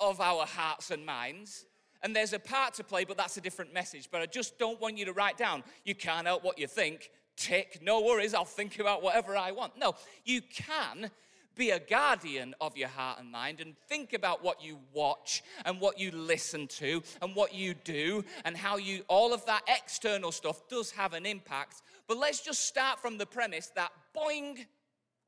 of 0.00 0.20
our 0.20 0.44
hearts 0.44 0.90
and 0.90 1.06
minds. 1.06 1.64
And 2.02 2.14
there's 2.14 2.34
a 2.34 2.38
part 2.38 2.74
to 2.74 2.84
play, 2.84 3.06
but 3.06 3.16
that's 3.16 3.38
a 3.38 3.40
different 3.40 3.72
message. 3.72 4.10
But 4.12 4.20
I 4.20 4.26
just 4.26 4.58
don't 4.58 4.82
want 4.82 4.98
you 4.98 5.06
to 5.06 5.14
write 5.14 5.38
down, 5.38 5.64
you 5.86 5.94
can't 5.94 6.26
help 6.26 6.44
what 6.44 6.58
you 6.58 6.66
think. 6.66 7.08
Tick, 7.38 7.78
no 7.80 8.02
worries, 8.02 8.34
I'll 8.34 8.44
think 8.44 8.80
about 8.80 9.02
whatever 9.02 9.34
I 9.34 9.52
want. 9.52 9.78
No, 9.78 9.94
you 10.26 10.42
can 10.42 11.10
be 11.54 11.70
a 11.70 11.78
guardian 11.78 12.54
of 12.60 12.76
your 12.76 12.88
heart 12.88 13.18
and 13.20 13.30
mind 13.30 13.60
and 13.60 13.76
think 13.88 14.12
about 14.12 14.42
what 14.42 14.62
you 14.62 14.78
watch 14.92 15.42
and 15.64 15.80
what 15.80 15.98
you 15.98 16.10
listen 16.10 16.66
to 16.66 17.02
and 17.20 17.34
what 17.34 17.54
you 17.54 17.74
do 17.74 18.24
and 18.44 18.56
how 18.56 18.76
you, 18.76 19.02
all 19.08 19.32
of 19.32 19.44
that 19.46 19.62
external 19.68 20.32
stuff 20.32 20.68
does 20.68 20.90
have 20.90 21.12
an 21.12 21.26
impact. 21.26 21.82
But 22.08 22.18
let's 22.18 22.40
just 22.40 22.66
start 22.66 23.00
from 23.00 23.18
the 23.18 23.26
premise 23.26 23.70
that 23.76 23.92
boing, 24.16 24.66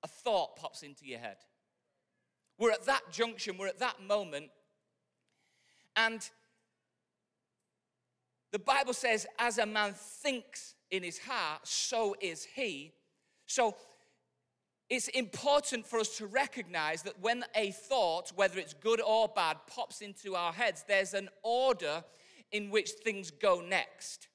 a 0.03 0.09
thought 0.09 0.57
pops 0.57 0.83
into 0.83 1.07
your 1.07 1.19
head. 1.19 1.37
We're 2.59 2.73
at 2.73 2.87
that 2.87 3.11
junction, 3.11 3.57
we're 3.59 3.69
at 3.69 3.81
that 3.81 4.03
moment, 4.03 4.51
and 5.97 6.29
the 8.53 8.59
Bible 8.61 8.93
says, 8.93 9.27
as 9.39 9.59
a 9.59 9.67
man 9.67 9.95
thinks 9.95 10.75
in 10.91 11.03
his 11.03 11.19
heart, 11.19 11.67
so 11.67 12.15
is 12.21 12.45
he. 12.55 12.93
So 13.47 13.75
it's 14.91 15.09
important 15.09 15.87
for 15.87 15.99
us 15.99 16.19
to 16.19 16.27
recognize 16.27 17.03
that 17.03 17.21
when 17.21 17.45
a 17.55 17.71
thought, 17.71 18.33
whether 18.37 18.59
it's 18.59 18.75
good 18.75 19.01
or 19.01 19.29
bad, 19.29 19.57
pops 19.67 20.01
into 20.01 20.35
our 20.35 20.53
heads, 20.53 20.85
there's 20.87 21.15
an 21.15 21.29
order 21.43 22.05
in 22.53 22.71
which 22.71 22.91
things 22.91 23.31
go 23.31 23.61
next. 23.61 24.29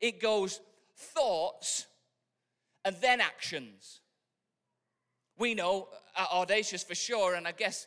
It 0.00 0.20
goes 0.20 0.60
thoughts 0.96 1.86
and 2.84 2.96
then 3.00 3.20
actions. 3.20 4.00
We 5.38 5.54
know 5.54 5.88
uh, 6.16 6.26
audacious 6.32 6.82
for 6.82 6.94
sure, 6.94 7.34
and 7.34 7.46
I 7.46 7.52
guess, 7.52 7.86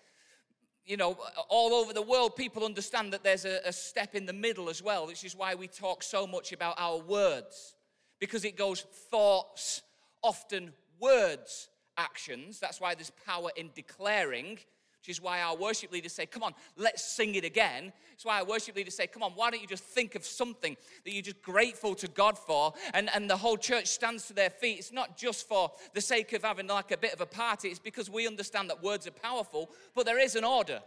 you 0.85 0.97
know, 0.97 1.17
all 1.49 1.73
over 1.73 1.93
the 1.93 2.01
world, 2.01 2.35
people 2.35 2.63
understand 2.63 3.11
that 3.13 3.23
there's 3.23 3.45
a, 3.45 3.59
a 3.65 3.73
step 3.73 4.15
in 4.15 4.25
the 4.25 4.33
middle 4.33 4.69
as 4.69 4.81
well, 4.81 5.07
which 5.07 5.23
is 5.23 5.35
why 5.35 5.55
we 5.55 5.67
talk 5.67 6.03
so 6.03 6.25
much 6.25 6.53
about 6.53 6.75
our 6.77 6.97
words, 6.99 7.75
because 8.19 8.45
it 8.45 8.57
goes 8.57 8.81
thoughts, 9.11 9.81
often 10.23 10.71
words 10.99 11.69
actions. 11.97 12.59
That's 12.59 12.81
why 12.81 12.95
there's 12.95 13.11
power 13.25 13.49
in 13.55 13.69
declaring, 13.73 14.57
which 14.99 15.09
is 15.09 15.21
why 15.21 15.41
our 15.41 15.55
worship 15.55 15.91
leaders 15.91 16.13
say, 16.13 16.25
Come 16.25 16.43
on, 16.43 16.53
let's 16.77 17.03
sing 17.03 17.35
it 17.35 17.43
again. 17.43 17.93
It's 18.13 18.25
why 18.25 18.39
our 18.39 18.45
worship 18.45 18.75
leaders 18.75 18.95
say, 18.95 19.07
Come 19.07 19.23
on, 19.23 19.31
why 19.31 19.51
don't 19.51 19.61
you 19.61 19.67
just 19.67 19.83
think 19.83 20.15
of 20.15 20.25
something 20.25 20.75
that 21.03 21.13
you're 21.13 21.21
just 21.21 21.41
grateful 21.41 21.95
to 21.95 22.07
God 22.07 22.37
for? 22.37 22.73
And, 22.93 23.09
and 23.13 23.29
the 23.29 23.37
whole 23.37 23.57
church 23.57 23.87
stands 23.87 24.27
to 24.27 24.33
their 24.33 24.49
feet. 24.49 24.79
It's 24.79 24.91
not 24.91 25.17
just 25.17 25.47
for 25.47 25.71
the 25.93 26.01
sake 26.01 26.33
of 26.33 26.43
having 26.43 26.67
like 26.67 26.91
a 26.91 26.97
bit 26.97 27.13
of 27.13 27.21
a 27.21 27.25
party, 27.25 27.69
it's 27.69 27.79
because 27.79 28.09
we 28.09 28.27
understand 28.27 28.69
that 28.69 28.83
words 28.83 29.07
are 29.07 29.11
powerful, 29.11 29.69
but 29.93 30.05
there 30.05 30.19
is 30.19 30.35
an 30.35 30.43
order. 30.43 30.81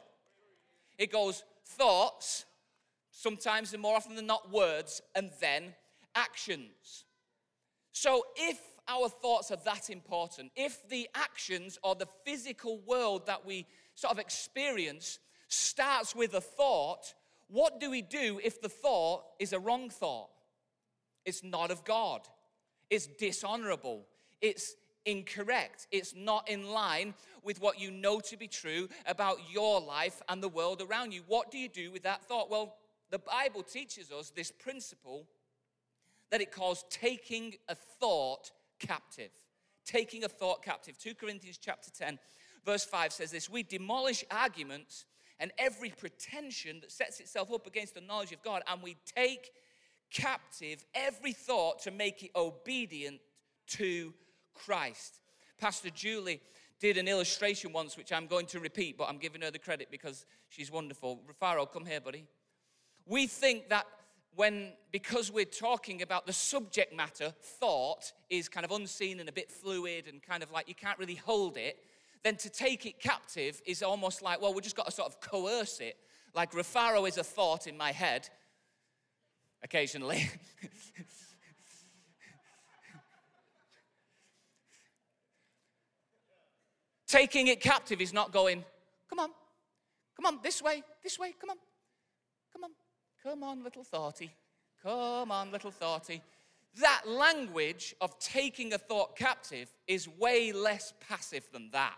It 0.99 1.13
goes 1.13 1.45
thoughts, 1.65 2.45
sometimes 3.11 3.73
and 3.73 3.83
more 3.83 3.97
often 3.97 4.17
than 4.17 4.27
not 4.27 4.51
words, 4.51 5.01
and 5.15 5.31
then 5.41 5.75
actions. 6.15 7.05
So 7.93 8.25
if 8.37 8.61
our 8.89 9.09
thoughts 9.09 9.51
are 9.51 9.59
that 9.65 9.91
important, 9.91 10.51
if 10.57 10.89
the 10.89 11.09
actions 11.15 11.79
or 11.83 11.95
the 11.95 12.09
physical 12.25 12.81
world 12.87 13.27
that 13.27 13.45
we 13.45 13.67
sort 13.95 14.13
of 14.13 14.19
experience 14.19 15.19
starts 15.49 16.15
with 16.15 16.35
a 16.35 16.41
thought, 16.41 17.15
what 17.49 17.81
do 17.81 17.91
we 17.91 18.03
do 18.03 18.41
if 18.43 18.61
the 18.61 18.69
thought 18.69 19.25
is 19.39 19.53
a 19.53 19.59
wrong 19.59 19.91
thought? 19.91 20.31
It's 21.25 21.45
not 21.45 21.71
of 21.71 21.85
God. 21.85 22.23
It's 22.91 23.07
dishonorable. 23.07 24.07
It's 24.41 24.75
incorrect. 25.05 25.87
It's 25.91 26.15
not 26.15 26.49
in 26.49 26.69
line 26.69 27.15
with 27.43 27.61
what 27.61 27.81
you 27.81 27.91
know 27.91 28.21
to 28.21 28.37
be 28.37 28.49
true 28.49 28.89
about 29.07 29.39
your 29.51 29.81
life 29.81 30.23
and 30.29 30.43
the 30.43 30.49
world 30.49 30.83
around 30.83 31.13
you. 31.13 31.23
What 31.27 31.51
do 31.51 31.59
you 31.59 31.69
do 31.69 31.91
with 31.91 32.03
that 32.03 32.25
thought? 32.25 32.51
Well, 32.51 32.77
the 33.11 33.19
Bible 33.19 33.63
teaches 33.63 34.13
us 34.13 34.31
this 34.31 34.51
principle 34.51 35.27
that 36.31 36.43
it 36.43 36.53
calls 36.53 36.85
taking 36.91 37.55
a 37.69 37.75
thought 37.75 38.51
captive. 38.79 39.31
Taking 39.85 40.25
a 40.25 40.29
thought 40.29 40.63
captive. 40.63 40.99
2 40.99 41.15
Corinthians 41.15 41.59
chapter 41.59 41.91
10, 41.91 42.19
verse 42.65 42.85
5 42.85 43.13
says 43.13 43.31
this 43.31 43.49
We 43.49 43.63
demolish 43.63 44.25
arguments 44.31 45.07
and 45.41 45.53
every 45.59 45.91
pretension 45.91 46.81
that 46.81 46.91
sets 46.91 47.21
itself 47.21 47.53
up 47.53 47.67
against 47.67 47.95
the 47.95 48.01
knowledge 48.01 48.33
of 48.33 48.43
God, 48.43 48.63
and 48.71 48.83
we 48.83 48.97
take 49.17 49.51
captive 50.11 50.85
every 50.95 51.33
thought 51.33 51.81
to 51.81 51.91
make 51.91 52.23
it 52.23 52.31
obedient 52.35 53.21
to 53.69 54.13
Christ. 54.55 55.21
Pastor 55.59 55.91
Julie 55.91 56.41
did 56.81 56.97
an 56.97 57.09
illustration 57.09 57.73
once, 57.73 57.97
which 57.97 58.13
I'm 58.13 58.27
going 58.27 58.47
to 58.47 58.61
repeat, 58.61 58.97
but 58.97 59.09
I'm 59.09 59.19
giving 59.19 59.43
her 59.43 59.51
the 59.51 59.59
credit 59.59 59.89
because 59.91 60.27
she's 60.49 60.71
wonderful. 60.71 61.21
Rafaro, 61.29 61.71
come 61.71 61.85
here, 61.85 62.01
buddy. 62.01 62.25
We 63.07 63.27
think 63.27 63.69
that 63.69 63.87
when, 64.35 64.73
because 64.93 65.33
we're 65.33 65.45
talking 65.45 66.03
about 66.03 66.27
the 66.27 66.33
subject 66.33 66.95
matter, 66.95 67.35
thought 67.41 68.13
is 68.31 68.49
kind 68.49 68.65
of 68.65 68.71
unseen 68.71 69.21
and 69.21 69.29
a 69.29 69.33
bit 69.33 69.51
fluid 69.51 70.07
and 70.09 70.23
kind 70.23 70.43
of 70.43 70.51
like 70.51 70.69
you 70.69 70.75
can't 70.75 70.99
really 70.99 71.17
hold 71.17 71.57
it, 71.57 71.79
then 72.25 72.37
to 72.37 72.51
take 72.51 72.87
it 72.87 73.01
captive 73.01 73.61
is 73.67 73.83
almost 73.83 74.23
like, 74.23 74.41
well, 74.41 74.55
we've 74.55 74.63
just 74.63 74.77
got 74.77 74.87
to 74.87 74.93
sort 74.93 75.09
of 75.09 75.21
coerce 75.21 75.81
it. 75.81 75.97
Like 76.35 76.53
Rafaro 76.53 77.09
is 77.09 77.19
a 77.19 77.25
thought 77.25 77.67
in 77.67 77.77
my 77.77 77.93
head, 77.93 78.29
occasionally. 79.63 80.31
Taking 87.09 87.47
it 87.47 87.61
captive 87.61 88.01
is 88.03 88.13
not 88.13 88.33
going, 88.33 88.65
come 89.09 89.19
on, 89.19 89.31
come 90.15 90.27
on, 90.27 90.41
this 90.43 90.61
way, 90.61 90.83
this 91.03 91.19
way, 91.19 91.35
come 91.41 91.51
on, 91.51 91.57
come 93.23 93.43
on, 93.43 93.63
little 93.63 93.85
thoughty, 93.85 94.31
come 94.83 95.31
on, 95.31 95.51
little 95.51 95.71
thoughty. 95.71 96.23
That 96.81 97.03
language 97.07 97.95
of 98.01 98.19
taking 98.19 98.73
a 98.73 98.79
thought 98.79 99.17
captive 99.17 99.69
is 99.87 100.09
way 100.09 100.53
less 100.53 100.93
passive 101.09 101.49
than 101.53 101.71
that. 101.73 101.97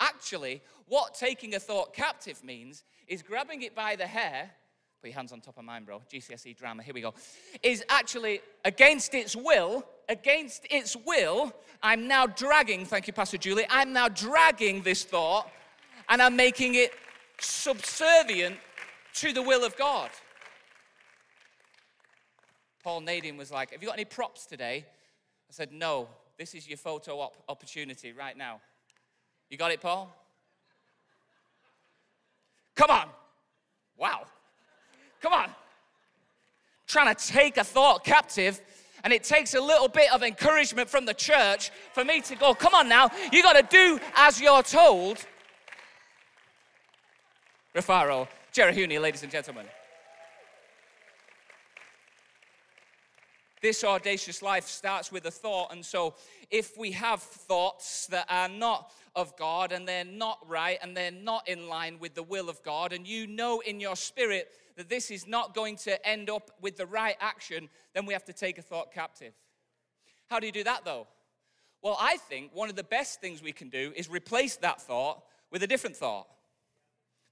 Actually, 0.00 0.62
what 0.88 1.14
taking 1.14 1.54
a 1.54 1.60
thought 1.60 1.94
captive 1.94 2.42
means 2.42 2.84
is 3.06 3.22
grabbing 3.22 3.62
it 3.62 3.74
by 3.74 3.96
the 3.96 4.06
hair 4.06 4.50
Put 5.06 5.10
your 5.10 5.18
hands 5.18 5.32
on 5.32 5.40
top 5.40 5.58
of 5.58 5.64
mine, 5.64 5.84
bro. 5.84 6.00
GCSE 6.12 6.56
drama, 6.56 6.82
here 6.82 6.94
we 6.94 7.00
go. 7.00 7.14
Is 7.62 7.84
actually 7.88 8.40
against 8.64 9.14
its 9.14 9.36
will, 9.36 9.86
against 10.08 10.66
its 10.70 10.96
will, 10.96 11.52
I'm 11.82 12.08
now 12.08 12.26
dragging, 12.26 12.84
thank 12.86 13.06
you, 13.06 13.12
Pastor 13.12 13.36
Julie, 13.36 13.66
I'm 13.68 13.92
now 13.92 14.08
dragging 14.08 14.82
this 14.82 15.04
thought 15.04 15.48
and 16.08 16.22
I'm 16.22 16.34
making 16.34 16.74
it 16.74 16.92
subservient 17.38 18.56
to 19.16 19.32
the 19.32 19.42
will 19.42 19.64
of 19.64 19.76
God. 19.76 20.10
Paul 22.82 23.00
Nadine 23.00 23.36
was 23.36 23.50
like, 23.50 23.72
Have 23.72 23.82
you 23.82 23.88
got 23.88 23.96
any 23.96 24.04
props 24.04 24.46
today? 24.46 24.84
I 24.86 25.52
said, 25.52 25.72
No, 25.72 26.08
this 26.38 26.54
is 26.54 26.68
your 26.68 26.78
photo 26.78 27.18
op- 27.20 27.42
opportunity 27.48 28.12
right 28.12 28.36
now. 28.36 28.60
You 29.50 29.56
got 29.56 29.72
it, 29.72 29.80
Paul? 29.80 30.14
Come 32.74 32.90
on. 32.90 33.08
Wow. 33.96 34.26
Come 35.22 35.32
on. 35.32 35.50
Trying 36.86 37.14
to 37.14 37.26
take 37.26 37.56
a 37.56 37.64
thought 37.64 38.04
captive. 38.04 38.60
And 39.02 39.12
it 39.12 39.24
takes 39.24 39.54
a 39.54 39.60
little 39.60 39.88
bit 39.88 40.12
of 40.12 40.22
encouragement 40.22 40.88
from 40.88 41.06
the 41.06 41.14
church 41.14 41.70
for 41.92 42.04
me 42.04 42.20
to 42.22 42.34
go, 42.34 42.54
come 42.54 42.74
on 42.74 42.88
now, 42.88 43.08
you 43.32 43.42
got 43.42 43.52
to 43.52 43.62
do 43.62 44.00
as 44.16 44.40
you're 44.40 44.62
told. 44.62 45.24
Rafaro, 47.74 48.26
Jerry 48.56 48.98
ladies 48.98 49.22
and 49.22 49.30
gentlemen. 49.30 49.66
This 53.60 53.84
audacious 53.84 54.40
life 54.40 54.66
starts 54.66 55.12
with 55.12 55.26
a 55.26 55.30
thought, 55.30 55.74
and 55.74 55.84
so 55.84 56.14
if 56.50 56.78
we 56.78 56.92
have 56.92 57.20
thoughts 57.20 58.06
that 58.06 58.24
are 58.30 58.48
not 58.48 58.94
of 59.14 59.36
God 59.36 59.72
and 59.72 59.86
they're 59.86 60.06
not 60.06 60.38
right 60.48 60.78
and 60.80 60.96
they're 60.96 61.10
not 61.10 61.46
in 61.46 61.68
line 61.68 61.98
with 62.00 62.14
the 62.14 62.22
will 62.22 62.48
of 62.48 62.62
God, 62.62 62.94
and 62.94 63.06
you 63.06 63.26
know 63.26 63.60
in 63.60 63.78
your 63.78 63.94
spirit 63.94 64.48
that 64.78 64.88
this 64.88 65.10
is 65.10 65.26
not 65.26 65.54
going 65.54 65.76
to 65.76 66.08
end 66.08 66.30
up 66.30 66.50
with 66.62 66.78
the 66.78 66.86
right 66.86 67.16
action, 67.20 67.68
then 67.92 68.06
we 68.06 68.14
have 68.14 68.24
to 68.24 68.32
take 68.32 68.56
a 68.56 68.62
thought 68.62 68.90
captive. 68.90 69.34
How 70.30 70.40
do 70.40 70.46
you 70.46 70.52
do 70.52 70.64
that 70.64 70.82
though? 70.82 71.06
Well, 71.82 71.98
I 72.00 72.16
think 72.16 72.52
one 72.54 72.70
of 72.70 72.76
the 72.76 72.84
best 72.84 73.20
things 73.20 73.42
we 73.42 73.52
can 73.52 73.68
do 73.68 73.92
is 73.94 74.08
replace 74.08 74.56
that 74.56 74.80
thought 74.80 75.24
with 75.52 75.62
a 75.62 75.66
different 75.66 75.94
thought. 75.94 76.26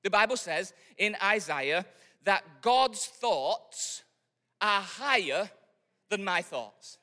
The 0.05 0.11
Bible 0.11 0.37
says 0.37 0.73
in 0.97 1.17
Isaiah 1.21 1.85
that 2.23 2.45
God's 2.61 3.07
thoughts 3.07 4.05
are 4.61 4.81
higher 4.81 5.51
than 6.11 6.23
my 6.23 6.43
thoughts. 6.43 6.99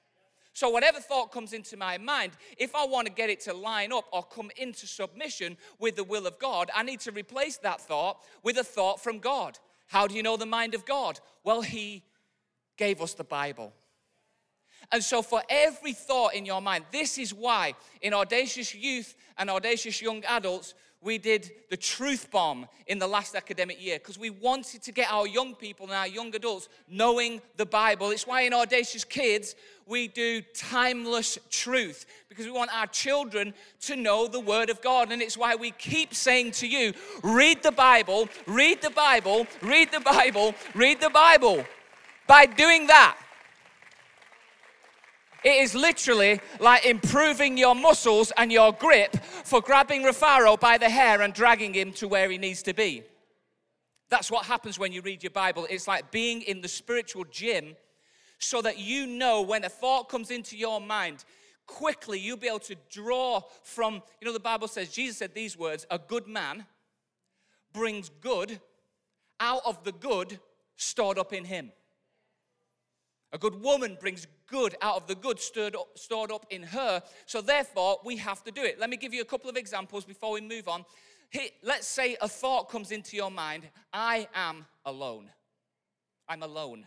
So, 0.53 0.69
whatever 0.69 0.99
thought 0.99 1.31
comes 1.31 1.53
into 1.53 1.75
my 1.75 1.97
mind, 1.97 2.33
if 2.57 2.75
I 2.75 2.85
want 2.85 3.07
to 3.07 3.13
get 3.13 3.29
it 3.29 3.39
to 3.41 3.53
line 3.53 3.91
up 3.91 4.05
or 4.11 4.23
come 4.23 4.51
into 4.57 4.85
submission 4.85 5.57
with 5.79 5.95
the 5.95 6.03
will 6.03 6.27
of 6.27 6.37
God, 6.37 6.69
I 6.75 6.83
need 6.83 6.99
to 7.01 7.11
replace 7.11 7.57
that 7.57 7.81
thought 7.81 8.19
with 8.43 8.57
a 8.57 8.63
thought 8.63 9.01
from 9.01 9.19
God. 9.19 9.57
How 9.87 10.07
do 10.07 10.15
you 10.15 10.21
know 10.21 10.37
the 10.37 10.45
mind 10.45 10.75
of 10.75 10.85
God? 10.85 11.19
Well, 11.43 11.61
He 11.61 12.03
gave 12.77 13.01
us 13.01 13.13
the 13.13 13.23
Bible. 13.23 13.73
And 14.91 15.03
so, 15.03 15.21
for 15.21 15.41
every 15.49 15.93
thought 15.93 16.35
in 16.35 16.45
your 16.45 16.61
mind, 16.61 16.85
this 16.91 17.17
is 17.17 17.33
why 17.33 17.73
in 18.01 18.13
Audacious 18.13 18.75
Youth 18.75 19.15
and 19.37 19.49
Audacious 19.49 20.01
Young 20.01 20.23
Adults, 20.25 20.73
we 21.03 21.17
did 21.17 21.51
the 21.69 21.77
truth 21.77 22.29
bomb 22.29 22.67
in 22.85 22.99
the 22.99 23.07
last 23.07 23.33
academic 23.35 23.83
year 23.83 23.97
because 23.97 24.19
we 24.19 24.29
wanted 24.29 24.83
to 24.83 24.91
get 24.91 25.11
our 25.11 25.25
young 25.25 25.55
people 25.55 25.87
and 25.87 25.95
our 25.95 26.07
young 26.07 26.33
adults 26.35 26.69
knowing 26.87 27.41
the 27.57 27.65
Bible. 27.65 28.11
It's 28.11 28.27
why 28.27 28.41
in 28.41 28.53
Audacious 28.53 29.03
Kids, 29.03 29.55
we 29.87 30.07
do 30.07 30.41
timeless 30.53 31.39
truth 31.49 32.05
because 32.29 32.45
we 32.45 32.51
want 32.51 32.73
our 32.73 32.85
children 32.87 33.53
to 33.81 33.95
know 33.95 34.27
the 34.27 34.39
Word 34.39 34.69
of 34.69 34.81
God. 34.81 35.11
And 35.11 35.21
it's 35.21 35.37
why 35.37 35.55
we 35.55 35.71
keep 35.71 36.13
saying 36.13 36.51
to 36.53 36.67
you 36.67 36.93
read 37.23 37.63
the 37.63 37.71
Bible, 37.71 38.29
read 38.45 38.81
the 38.81 38.91
Bible, 38.91 39.47
read 39.61 39.91
the 39.91 40.01
Bible, 40.01 40.53
read 40.75 41.01
the 41.01 41.09
Bible. 41.09 41.65
By 42.27 42.45
doing 42.45 42.87
that, 42.87 43.17
it 45.43 45.63
is 45.63 45.73
literally 45.73 46.39
like 46.59 46.85
improving 46.85 47.57
your 47.57 47.73
muscles 47.75 48.31
and 48.37 48.51
your 48.51 48.71
grip 48.73 49.15
for 49.23 49.61
grabbing 49.61 50.03
Rafaro 50.03 50.59
by 50.59 50.77
the 50.77 50.89
hair 50.89 51.21
and 51.21 51.33
dragging 51.33 51.73
him 51.73 51.91
to 51.93 52.07
where 52.07 52.29
he 52.29 52.37
needs 52.37 52.61
to 52.63 52.73
be. 52.73 53.03
That's 54.09 54.29
what 54.29 54.45
happens 54.45 54.77
when 54.77 54.91
you 54.91 55.01
read 55.01 55.23
your 55.23 55.31
Bible. 55.31 55.65
It's 55.69 55.87
like 55.87 56.11
being 56.11 56.41
in 56.41 56.61
the 56.61 56.67
spiritual 56.67 57.25
gym 57.31 57.75
so 58.37 58.61
that 58.61 58.77
you 58.77 59.07
know 59.07 59.41
when 59.41 59.63
a 59.63 59.69
thought 59.69 60.09
comes 60.09 60.31
into 60.31 60.57
your 60.57 60.81
mind, 60.81 61.23
quickly 61.65 62.19
you'll 62.19 62.37
be 62.37 62.47
able 62.47 62.59
to 62.59 62.75
draw 62.89 63.41
from, 63.63 64.01
you 64.19 64.25
know, 64.25 64.33
the 64.33 64.39
Bible 64.39 64.67
says, 64.67 64.89
Jesus 64.89 65.17
said 65.17 65.33
these 65.33 65.57
words 65.57 65.85
a 65.89 65.97
good 65.97 66.27
man 66.27 66.65
brings 67.73 68.09
good 68.21 68.59
out 69.39 69.61
of 69.65 69.83
the 69.83 69.91
good 69.91 70.39
stored 70.75 71.17
up 71.17 71.33
in 71.33 71.45
him. 71.45 71.71
A 73.31 73.37
good 73.37 73.61
woman 73.61 73.97
brings 73.99 74.27
good 74.51 74.75
out 74.81 74.97
of 74.97 75.07
the 75.07 75.15
good 75.15 75.39
stored 75.39 75.75
up, 75.75 75.97
stored 75.97 76.31
up 76.31 76.45
in 76.51 76.61
her. 76.61 77.01
So, 77.25 77.41
therefore, 77.41 77.97
we 78.05 78.17
have 78.17 78.43
to 78.43 78.51
do 78.51 78.61
it. 78.61 78.79
Let 78.79 78.91
me 78.91 78.97
give 78.97 79.13
you 79.13 79.21
a 79.21 79.25
couple 79.25 79.49
of 79.49 79.57
examples 79.57 80.05
before 80.05 80.33
we 80.33 80.41
move 80.41 80.67
on. 80.67 80.85
Let's 81.63 81.87
say 81.87 82.17
a 82.21 82.27
thought 82.27 82.69
comes 82.69 82.91
into 82.91 83.15
your 83.15 83.31
mind 83.31 83.63
I 83.93 84.27
am 84.35 84.65
alone. 84.85 85.31
I'm 86.27 86.43
alone. 86.43 86.85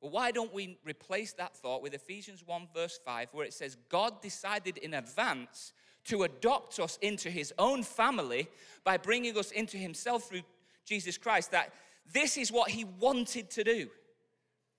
Well, 0.00 0.12
why 0.12 0.30
don't 0.30 0.52
we 0.52 0.78
replace 0.84 1.32
that 1.32 1.56
thought 1.56 1.82
with 1.82 1.94
Ephesians 1.94 2.42
1, 2.46 2.68
verse 2.74 3.00
5, 3.02 3.28
where 3.32 3.46
it 3.46 3.54
says, 3.54 3.78
God 3.88 4.20
decided 4.20 4.76
in 4.76 4.92
advance 4.92 5.72
to 6.04 6.24
adopt 6.24 6.78
us 6.78 6.98
into 7.00 7.30
his 7.30 7.54
own 7.58 7.82
family 7.82 8.48
by 8.84 8.98
bringing 8.98 9.38
us 9.38 9.50
into 9.50 9.78
himself 9.78 10.28
through 10.28 10.42
Jesus 10.84 11.16
Christ, 11.16 11.52
that 11.52 11.72
this 12.12 12.36
is 12.36 12.52
what 12.52 12.70
he 12.70 12.84
wanted 12.84 13.50
to 13.52 13.64
do. 13.64 13.88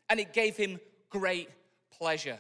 And 0.08 0.20
it 0.20 0.34
gave 0.34 0.56
him 0.56 0.80
great 1.20 1.50
pleasure. 1.98 2.40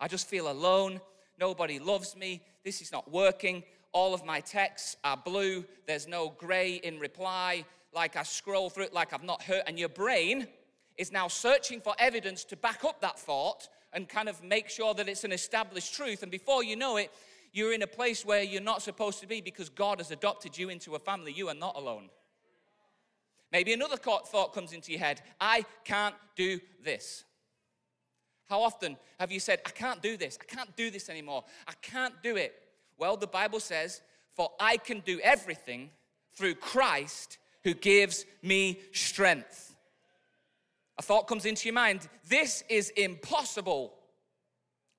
I 0.00 0.08
just 0.08 0.28
feel 0.28 0.50
alone. 0.50 1.00
Nobody 1.38 1.78
loves 1.78 2.16
me. 2.16 2.42
This 2.64 2.80
is 2.80 2.92
not 2.92 3.10
working. 3.10 3.62
All 3.92 4.14
of 4.14 4.24
my 4.24 4.40
texts 4.40 4.96
are 5.04 5.16
blue. 5.16 5.64
There's 5.86 6.06
no 6.06 6.34
gray 6.38 6.74
in 6.74 6.98
reply. 6.98 7.64
Like 7.92 8.16
I 8.16 8.22
scroll 8.22 8.70
through 8.70 8.84
it 8.84 8.94
like 8.94 9.12
I've 9.12 9.24
not 9.24 9.42
heard. 9.42 9.62
And 9.66 9.78
your 9.78 9.88
brain, 9.88 10.46
is 10.96 11.12
now 11.12 11.28
searching 11.28 11.80
for 11.80 11.94
evidence 11.98 12.44
to 12.44 12.56
back 12.56 12.84
up 12.84 13.00
that 13.00 13.18
thought 13.18 13.68
and 13.92 14.08
kind 14.08 14.28
of 14.28 14.42
make 14.42 14.68
sure 14.68 14.94
that 14.94 15.08
it's 15.08 15.24
an 15.24 15.32
established 15.32 15.94
truth. 15.94 16.22
And 16.22 16.30
before 16.30 16.64
you 16.64 16.76
know 16.76 16.96
it, 16.96 17.10
you're 17.52 17.72
in 17.72 17.82
a 17.82 17.86
place 17.86 18.24
where 18.24 18.42
you're 18.42 18.62
not 18.62 18.82
supposed 18.82 19.20
to 19.20 19.26
be 19.26 19.40
because 19.40 19.68
God 19.68 19.98
has 19.98 20.10
adopted 20.10 20.56
you 20.56 20.68
into 20.68 20.94
a 20.94 20.98
family. 20.98 21.32
You 21.32 21.48
are 21.48 21.54
not 21.54 21.76
alone. 21.76 22.10
Maybe 23.52 23.72
another 23.72 23.96
thought 23.96 24.52
comes 24.52 24.72
into 24.72 24.90
your 24.90 25.00
head 25.00 25.22
I 25.40 25.64
can't 25.84 26.14
do 26.34 26.60
this. 26.82 27.24
How 28.48 28.62
often 28.62 28.96
have 29.18 29.32
you 29.32 29.40
said, 29.40 29.60
I 29.66 29.70
can't 29.70 30.02
do 30.02 30.16
this, 30.16 30.38
I 30.40 30.44
can't 30.44 30.74
do 30.76 30.90
this 30.90 31.08
anymore, 31.08 31.44
I 31.66 31.72
can't 31.82 32.14
do 32.22 32.36
it? 32.36 32.54
Well, 32.98 33.16
the 33.16 33.26
Bible 33.26 33.60
says, 33.60 34.02
For 34.34 34.50
I 34.60 34.76
can 34.76 35.00
do 35.00 35.20
everything 35.20 35.90
through 36.34 36.54
Christ 36.56 37.38
who 37.64 37.74
gives 37.74 38.24
me 38.42 38.80
strength. 38.92 39.74
A 40.98 41.02
thought 41.02 41.26
comes 41.26 41.44
into 41.44 41.66
your 41.66 41.74
mind 41.74 42.08
this 42.28 42.62
is 42.68 42.90
impossible. 42.90 43.92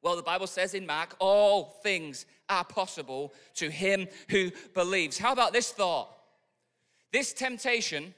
Well, 0.01 0.15
the 0.15 0.23
Bible 0.23 0.47
says 0.47 0.73
in 0.73 0.85
Mark, 0.85 1.15
all 1.19 1.77
things 1.81 2.25
are 2.49 2.63
possible 2.63 3.33
to 3.55 3.69
him 3.69 4.07
who 4.29 4.51
believes. 4.73 5.17
How 5.17 5.33
about 5.33 5.53
this 5.53 5.71
thought? 5.71 6.09
This 7.11 7.33
temptation 7.33 8.13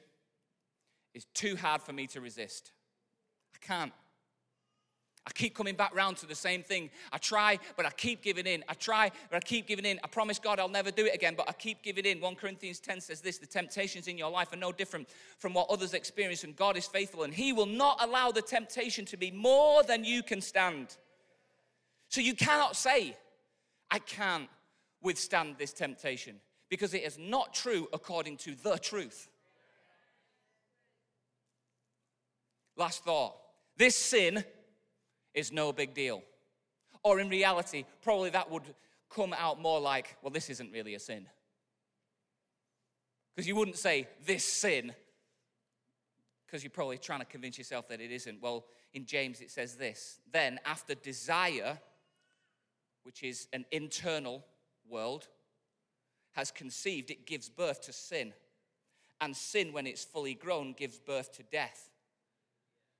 is 1.13 1.25
too 1.33 1.55
hard 1.55 1.81
for 1.81 1.93
me 1.93 2.07
to 2.07 2.21
resist. 2.21 2.71
I 3.55 3.65
can't. 3.65 3.93
I 5.27 5.31
keep 5.31 5.53
coming 5.53 5.75
back 5.75 5.93
round 5.93 6.17
to 6.17 6.25
the 6.25 6.35
same 6.35 6.63
thing. 6.63 6.89
I 7.11 7.17
try, 7.17 7.59
but 7.75 7.85
I 7.85 7.91
keep 7.91 8.23
giving 8.23 8.47
in. 8.47 8.63
I 8.67 8.73
try, 8.73 9.11
but 9.29 9.37
I 9.37 9.39
keep 9.41 9.67
giving 9.67 9.85
in. 9.85 9.99
I 10.03 10.07
promise 10.07 10.39
God 10.39 10.59
I'll 10.59 10.69
never 10.69 10.91
do 10.91 11.05
it 11.05 11.13
again, 11.13 11.35
but 11.35 11.47
I 11.49 11.53
keep 11.53 11.83
giving 11.83 12.05
in. 12.05 12.19
1 12.19 12.35
Corinthians 12.35 12.79
10 12.79 13.01
says 13.01 13.21
this 13.21 13.37
the 13.37 13.45
temptations 13.45 14.07
in 14.07 14.17
your 14.17 14.31
life 14.31 14.53
are 14.53 14.57
no 14.57 14.71
different 14.71 15.09
from 15.37 15.53
what 15.53 15.69
others 15.69 15.93
experience, 15.93 16.43
and 16.43 16.55
God 16.55 16.77
is 16.77 16.87
faithful, 16.87 17.23
and 17.23 17.33
He 17.33 17.53
will 17.53 17.65
not 17.65 18.01
allow 18.01 18.31
the 18.31 18.41
temptation 18.41 19.05
to 19.05 19.17
be 19.17 19.29
more 19.29 19.83
than 19.83 20.03
you 20.03 20.23
can 20.23 20.41
stand. 20.41 20.97
So 22.07 22.21
you 22.21 22.33
cannot 22.33 22.75
say, 22.75 23.15
I 23.91 23.99
can't 23.99 24.49
withstand 25.01 25.55
this 25.59 25.73
temptation, 25.73 26.37
because 26.69 26.93
it 26.93 27.03
is 27.03 27.19
not 27.19 27.53
true 27.53 27.87
according 27.93 28.37
to 28.37 28.55
the 28.55 28.77
truth. 28.77 29.27
Last 32.77 33.03
thought 33.03 33.35
this 33.77 33.95
sin 33.95 34.43
is 35.39 35.51
no 35.51 35.73
big 35.73 35.93
deal. 35.93 36.21
Or 37.03 37.19
in 37.19 37.29
reality, 37.29 37.85
probably 38.01 38.29
that 38.31 38.51
would 38.51 38.63
come 39.09 39.33
out 39.33 39.59
more 39.59 39.79
like, 39.79 40.17
well, 40.21 40.31
this 40.31 40.49
isn't 40.49 40.71
really 40.71 40.95
a 40.95 40.99
sin. 40.99 41.25
Because 43.35 43.47
you 43.47 43.55
wouldn't 43.55 43.77
say 43.77 44.07
this 44.25 44.43
sin, 44.43 44.93
because 46.45 46.63
you're 46.63 46.71
probably 46.71 46.97
trying 46.97 47.19
to 47.19 47.25
convince 47.25 47.57
yourself 47.57 47.87
that 47.87 48.01
it 48.01 48.11
isn't. 48.11 48.41
Well, 48.41 48.65
in 48.93 49.05
James 49.05 49.39
it 49.39 49.51
says 49.51 49.75
this 49.75 50.19
then, 50.31 50.59
after 50.65 50.93
desire, 50.95 51.79
which 53.03 53.23
is 53.23 53.47
an 53.53 53.65
internal 53.71 54.43
world, 54.89 55.27
has 56.31 56.51
conceived, 56.51 57.11
it 57.11 57.25
gives 57.25 57.49
birth 57.49 57.81
to 57.81 57.93
sin. 57.93 58.33
And 59.21 59.35
sin, 59.35 59.73
when 59.73 59.85
it's 59.85 60.03
fully 60.03 60.33
grown, 60.33 60.73
gives 60.73 60.97
birth 60.97 61.33
to 61.33 61.43
death. 61.43 61.89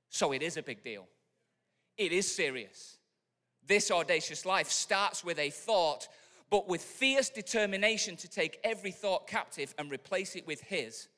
So 0.10 0.32
it 0.32 0.42
is 0.42 0.58
a 0.58 0.64
big 0.64 0.84
deal. 0.84 1.08
It 2.00 2.14
is 2.14 2.34
serious. 2.34 2.98
This 3.68 3.92
audacious 3.92 4.46
life 4.46 4.72
starts 4.72 5.22
with 5.24 5.38
a 5.38 5.50
thought, 5.50 6.08
but 6.50 6.68
with 6.68 6.82
fierce 6.82 7.30
determination 7.30 8.16
to 8.16 8.30
take 8.30 8.58
every 8.64 8.92
thought 8.92 9.28
captive 9.28 9.76
and 9.78 9.92
replace 9.92 10.38
it 10.38 10.48
with 10.48 10.62
His, 10.62 11.10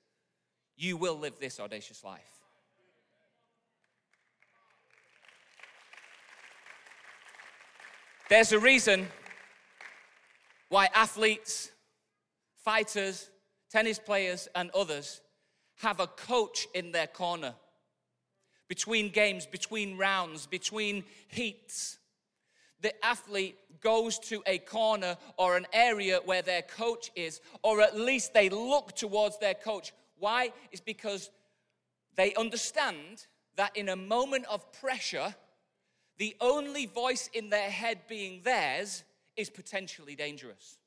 you 0.75 0.97
will 0.97 1.15
live 1.15 1.39
this 1.39 1.59
audacious 1.59 2.03
life. 2.03 2.25
There's 8.27 8.51
a 8.51 8.59
reason 8.59 9.07
why 10.69 10.89
athletes, 10.95 11.69
fighters, 12.63 13.29
tennis 13.69 13.99
players, 13.99 14.47
and 14.55 14.71
others 14.71 15.21
have 15.81 15.99
a 15.99 16.07
coach 16.07 16.67
in 16.73 16.91
their 16.91 17.07
corner 17.07 17.53
between 18.71 19.09
games, 19.09 19.45
between 19.45 19.97
rounds, 19.97 20.47
between 20.47 21.03
heats. 21.27 21.99
The 22.79 22.93
athlete 23.05 23.57
goes 23.81 24.17
to 24.29 24.41
a 24.47 24.59
corner 24.59 25.17
or 25.35 25.57
an 25.57 25.67
area 25.73 26.21
where 26.23 26.41
their 26.41 26.61
coach 26.61 27.11
is, 27.13 27.41
or 27.63 27.81
at 27.81 27.97
least 27.97 28.33
they 28.33 28.47
look 28.47 28.95
towards 28.95 29.37
their 29.39 29.55
coach. 29.55 29.91
Why? 30.19 30.53
It's 30.71 30.79
because 30.79 31.29
they 32.15 32.33
understand 32.35 33.27
that 33.57 33.75
in 33.75 33.89
a 33.89 33.97
moment 33.97 34.45
of 34.49 34.71
pressure, 34.71 35.35
the 36.17 36.33
only 36.39 36.85
voice 36.85 37.29
in 37.33 37.49
their 37.49 37.69
head 37.69 37.99
being 38.07 38.39
theirs 38.45 39.03
is 39.35 39.49
potentially 39.49 40.15
dangerous. 40.15 40.77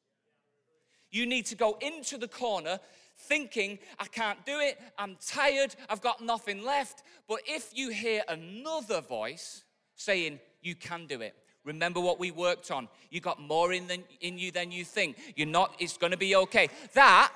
You 1.11 1.27
need 1.27 1.44
to 1.47 1.55
go 1.55 1.77
into 1.83 2.16
the 2.16 2.29
corner 2.29 2.81
thinking, 3.16 3.79
I 3.98 4.07
can't 4.07 4.44
do 4.44 4.59
it, 4.61 4.79
I'm 4.98 5.16
tired, 5.24 5.74
I've 5.88 6.00
got 6.00 6.22
nothing 6.22 6.64
left. 6.64 7.03
But 7.29 7.40
if 7.46 7.70
you 7.74 7.90
hear 7.90 8.22
another 8.29 9.00
voice 9.00 9.64
saying, 9.94 10.40
You 10.62 10.74
can 10.74 11.07
do 11.07 11.20
it, 11.20 11.35
remember 11.64 12.00
what 12.00 12.18
we 12.18 12.31
worked 12.31 12.70
on, 12.70 12.88
you 13.11 13.20
got 13.20 13.40
more 13.40 13.72
in, 13.72 13.87
than, 13.87 14.05
in 14.20 14.38
you 14.38 14.50
than 14.50 14.70
you 14.70 14.85
think, 14.85 15.16
you're 15.37 15.46
not, 15.46 15.74
it's 15.79 15.96
gonna 15.96 16.16
be 16.16 16.37
okay. 16.37 16.68
That, 16.94 17.33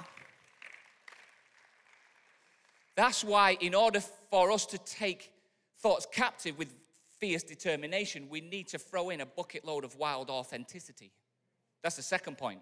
that's 2.97 3.23
why, 3.23 3.57
in 3.61 3.75
order 3.75 4.01
for 4.31 4.51
us 4.51 4.67
to 4.67 4.79
take 4.79 5.33
thoughts 5.79 6.07
captive 6.11 6.59
with 6.59 6.75
fierce 7.19 7.43
determination, 7.43 8.29
we 8.29 8.41
need 8.41 8.69
to 8.69 8.79
throw 8.79 9.11
in 9.11 9.21
a 9.21 9.27
bucket 9.27 9.65
load 9.65 9.85
of 9.85 9.97
wild 9.97 10.31
authenticity. 10.31 11.13
That's 11.83 11.97
the 11.97 12.03
second 12.03 12.39
point 12.39 12.61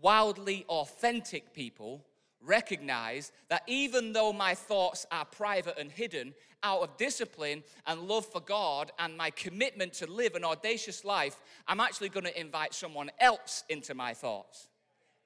wildly 0.00 0.64
authentic 0.68 1.52
people 1.52 2.04
recognize 2.42 3.32
that 3.48 3.62
even 3.66 4.12
though 4.12 4.32
my 4.32 4.54
thoughts 4.54 5.06
are 5.10 5.24
private 5.24 5.78
and 5.78 5.92
hidden, 5.92 6.34
out 6.62 6.82
of 6.82 6.96
discipline 6.96 7.62
and 7.86 8.02
love 8.02 8.26
for 8.26 8.40
God 8.40 8.92
and 8.98 9.16
my 9.16 9.30
commitment 9.30 9.92
to 9.94 10.06
live 10.06 10.34
an 10.34 10.44
audacious 10.44 11.04
life, 11.04 11.40
I'm 11.66 11.80
actually 11.80 12.10
going 12.10 12.26
to 12.26 12.40
invite 12.40 12.74
someone 12.74 13.10
else 13.18 13.64
into 13.68 13.94
my 13.94 14.14
thoughts. 14.14 14.68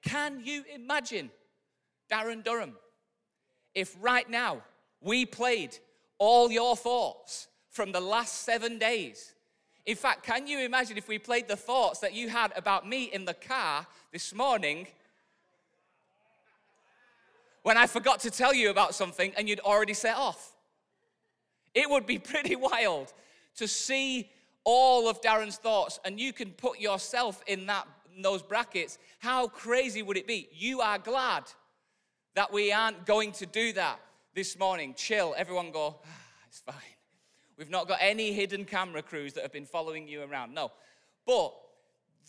Can 0.03 0.41
you 0.43 0.63
imagine, 0.73 1.31
Darren 2.11 2.43
Durham, 2.43 2.75
if 3.73 3.95
right 3.99 4.29
now 4.29 4.61
we 5.01 5.25
played 5.25 5.77
all 6.17 6.51
your 6.51 6.77
thoughts 6.77 7.47
from 7.69 7.91
the 7.91 8.01
last 8.01 8.43
seven 8.43 8.77
days? 8.79 9.33
In 9.85 9.95
fact, 9.95 10.23
can 10.23 10.47
you 10.47 10.59
imagine 10.59 10.97
if 10.97 11.07
we 11.07 11.19
played 11.19 11.47
the 11.47 11.55
thoughts 11.55 11.99
that 11.99 12.13
you 12.13 12.29
had 12.29 12.51
about 12.55 12.87
me 12.87 13.03
in 13.03 13.25
the 13.25 13.35
car 13.35 13.85
this 14.11 14.33
morning 14.33 14.87
when 17.61 17.77
I 17.77 17.85
forgot 17.85 18.19
to 18.21 18.31
tell 18.31 18.53
you 18.53 18.71
about 18.71 18.95
something 18.95 19.31
and 19.37 19.47
you'd 19.47 19.59
already 19.59 19.93
set 19.93 20.15
off? 20.15 20.53
It 21.75 21.89
would 21.89 22.05
be 22.05 22.17
pretty 22.33 22.55
wild 22.55 23.13
to 23.57 23.67
see 23.67 24.29
all 24.63 25.07
of 25.07 25.21
Darren's 25.21 25.57
thoughts 25.57 25.99
and 26.03 26.19
you 26.19 26.33
can 26.33 26.51
put 26.51 26.79
yourself 26.79 27.43
in 27.45 27.67
that 27.67 27.87
in 28.15 28.21
those 28.21 28.41
brackets. 28.41 28.97
How 29.19 29.47
crazy 29.47 30.01
would 30.01 30.17
it 30.17 30.27
be? 30.27 30.47
You 30.53 30.81
are 30.81 30.97
glad 30.97 31.43
that 32.33 32.51
we 32.51 32.71
aren't 32.71 33.05
going 33.05 33.31
to 33.33 33.45
do 33.45 33.73
that 33.73 33.99
this 34.33 34.57
morning. 34.57 34.93
Chill, 34.95 35.35
everyone 35.37 35.71
go, 35.71 35.95
ah, 36.03 36.07
it's 36.47 36.61
fine. 36.61 36.75
We've 37.57 37.69
not 37.69 37.87
got 37.87 37.99
any 38.01 38.33
hidden 38.33 38.65
camera 38.65 39.01
crews 39.01 39.33
that 39.33 39.41
have 39.41 39.53
been 39.53 39.65
following 39.65 40.07
you 40.07 40.23
around. 40.23 40.53
No. 40.53 40.71
But 41.25 41.53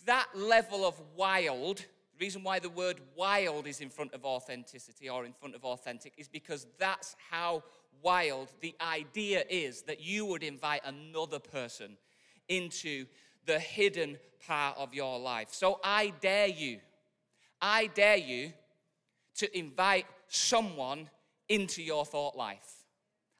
that 0.07 0.29
level 0.35 0.87
of 0.87 1.01
wild, 1.17 1.79
the 1.79 2.25
reason 2.25 2.43
why 2.43 2.61
the 2.61 2.71
word 2.71 3.01
wild 3.17 3.67
is 3.67 3.81
in 3.81 3.91
front 3.91 4.15
of 4.15 4.25
authenticity 4.25 5.09
or 5.09 5.25
in 5.25 5.33
front 5.33 5.55
of 5.55 5.65
authentic 5.65 6.15
is 6.17 6.29
because 6.29 6.67
that's 6.79 7.17
how 7.31 7.65
wild 8.03 8.53
the 8.61 8.75
idea 8.81 9.45
is 9.51 9.83
that 9.83 10.01
you 10.01 10.25
would 10.27 10.43
invite 10.43 10.83
another 10.85 11.39
person 11.39 11.97
into 12.49 13.07
the 13.47 13.59
hidden 13.59 14.19
part 14.47 14.77
of 14.79 14.95
your 14.95 15.19
life. 15.19 15.49
So 15.51 15.81
I 15.83 16.12
dare 16.21 16.49
you, 16.49 16.79
I 17.61 17.89
dare 17.89 18.17
you 18.17 18.53
to 19.37 19.59
invite 19.59 20.07
someone 20.29 21.11
into 21.49 21.83
your 21.83 22.05
thought 22.05 22.37
life. 22.37 22.86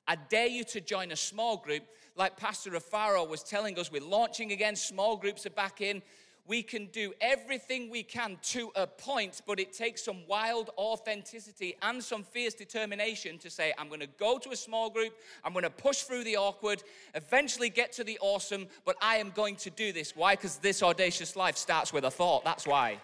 I 0.09 0.17
dare 0.17 0.47
you 0.47 0.65
to 0.65 0.81
join 0.81 1.13
a 1.13 1.17
small 1.17 1.57
group. 1.57 1.83
Like 2.17 2.37
Pastor 2.37 2.71
Afaro 2.71 3.29
was 3.29 3.43
telling 3.43 3.79
us, 3.79 3.91
we're 3.91 4.03
launching 4.03 4.53
again, 4.53 4.77
small 4.77 5.17
groups 5.17 5.45
are 5.47 5.51
back 5.51 5.81
in. 5.81 6.03
We 6.49 6.63
can 6.63 6.87
do 6.87 7.13
everything 7.21 7.91
we 7.91 8.05
can 8.05 8.39
to 8.51 8.71
a 8.77 8.87
point, 8.87 9.43
but 9.49 9.59
it 9.59 9.73
takes 9.73 10.05
some 10.05 10.19
wild 10.29 10.71
authenticity 10.79 11.77
and 11.83 12.03
some 12.03 12.23
fierce 12.23 12.55
determination 12.55 13.37
to 13.39 13.51
say, 13.51 13.75
I'm 13.77 13.89
going 13.89 14.01
to 14.01 14.07
go 14.07 14.39
to 14.39 14.51
a 14.51 14.57
small 14.57 14.89
group, 14.89 15.13
I'm 15.45 15.53
going 15.53 15.65
to 15.65 15.71
push 15.71 16.03
through 16.03 16.23
the 16.23 16.37
awkward, 16.37 16.85
eventually 17.17 17.69
get 17.69 17.93
to 17.95 18.05
the 18.05 18.17
awesome, 18.21 18.69
but 18.85 18.95
I 19.03 19.17
am 19.17 19.31
going 19.31 19.57
to 19.57 19.71
do 19.71 19.93
this. 19.93 20.15
Why? 20.15 20.37
Because 20.37 20.59
this 20.59 20.85
audacious 20.85 21.35
life 21.35 21.57
starts 21.57 21.93
with 21.93 22.05
a 22.05 22.13
thought. 22.13 22.45
That's 22.45 22.65
why. 22.65 23.01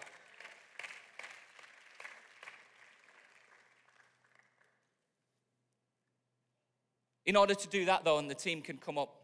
In 7.25 7.35
order 7.35 7.55
to 7.55 7.67
do 7.67 7.85
that, 7.85 8.03
though, 8.03 8.17
and 8.17 8.29
the 8.29 8.35
team 8.35 8.61
can 8.61 8.77
come 8.77 8.97
up, 8.97 9.15